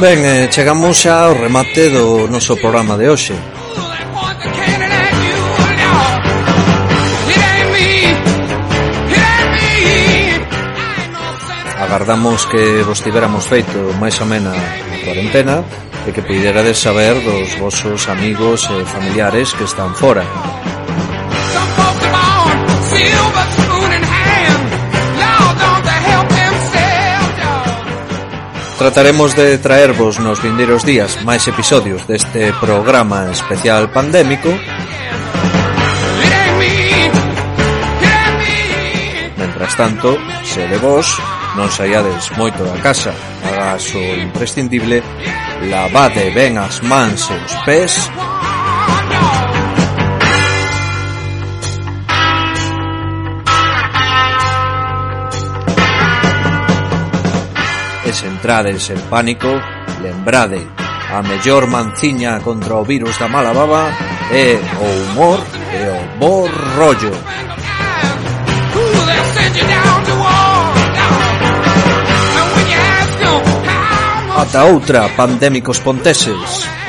Ben, 0.00 0.24
eh, 0.24 0.48
chegamos 0.48 0.96
xa 0.96 1.28
ao 1.28 1.36
remate 1.36 1.92
do 1.92 2.24
noso 2.24 2.56
programa 2.56 2.96
de 2.96 3.12
hoxe. 3.12 3.36
Agardamos 11.76 12.48
que 12.48 12.80
vos 12.80 13.04
tiveramos 13.04 13.44
feito 13.44 13.76
máis 14.00 14.16
amena 14.24 14.56
a 14.56 14.96
cuarentena 15.04 15.60
e 16.08 16.16
que 16.16 16.24
puderades 16.24 16.80
saber 16.80 17.20
dos 17.20 17.60
vosos 17.60 18.08
amigos 18.08 18.72
e 18.72 18.88
familiares 18.88 19.52
que 19.52 19.68
están 19.68 19.92
fora 19.92 20.24
Trataremos 28.80 29.36
de 29.36 29.58
traervos 29.58 30.18
nos 30.18 30.40
vindeiros 30.40 30.88
días 30.88 31.20
máis 31.20 31.44
episodios 31.44 32.08
deste 32.08 32.48
programa 32.56 33.28
especial 33.28 33.92
pandémico. 33.92 34.48
Mientras 39.36 39.76
tanto, 39.76 40.16
se 40.48 40.64
de 40.64 40.80
vos, 40.80 41.12
non 41.60 41.68
saiades 41.68 42.32
moito 42.40 42.64
da 42.64 42.80
casa, 42.80 43.12
hagas 43.44 43.84
o 43.92 44.00
imprescindible, 44.16 45.04
lavade 45.68 46.32
ben 46.32 46.56
as 46.56 46.80
mans 46.80 47.28
e 47.28 47.36
os 47.36 47.54
pés 47.68 47.92
e 58.10 58.12
se 58.12 58.26
entrades 58.26 58.90
en 58.90 58.98
pánico, 59.06 59.46
lembrade, 60.02 60.58
a 61.14 61.22
mellor 61.22 61.70
manciña 61.70 62.40
contra 62.40 62.74
o 62.74 62.84
virus 62.84 63.14
da 63.22 63.28
mala 63.28 63.54
baba 63.54 63.86
é 64.34 64.58
o 64.58 64.88
humor 65.14 65.38
e 65.70 65.82
o 65.94 66.18
bo 66.18 66.50
rollo. 66.74 67.14
Ata 74.42 74.64
outra, 74.64 75.08
pandémicos 75.10 75.78
ponteses. 75.78 76.79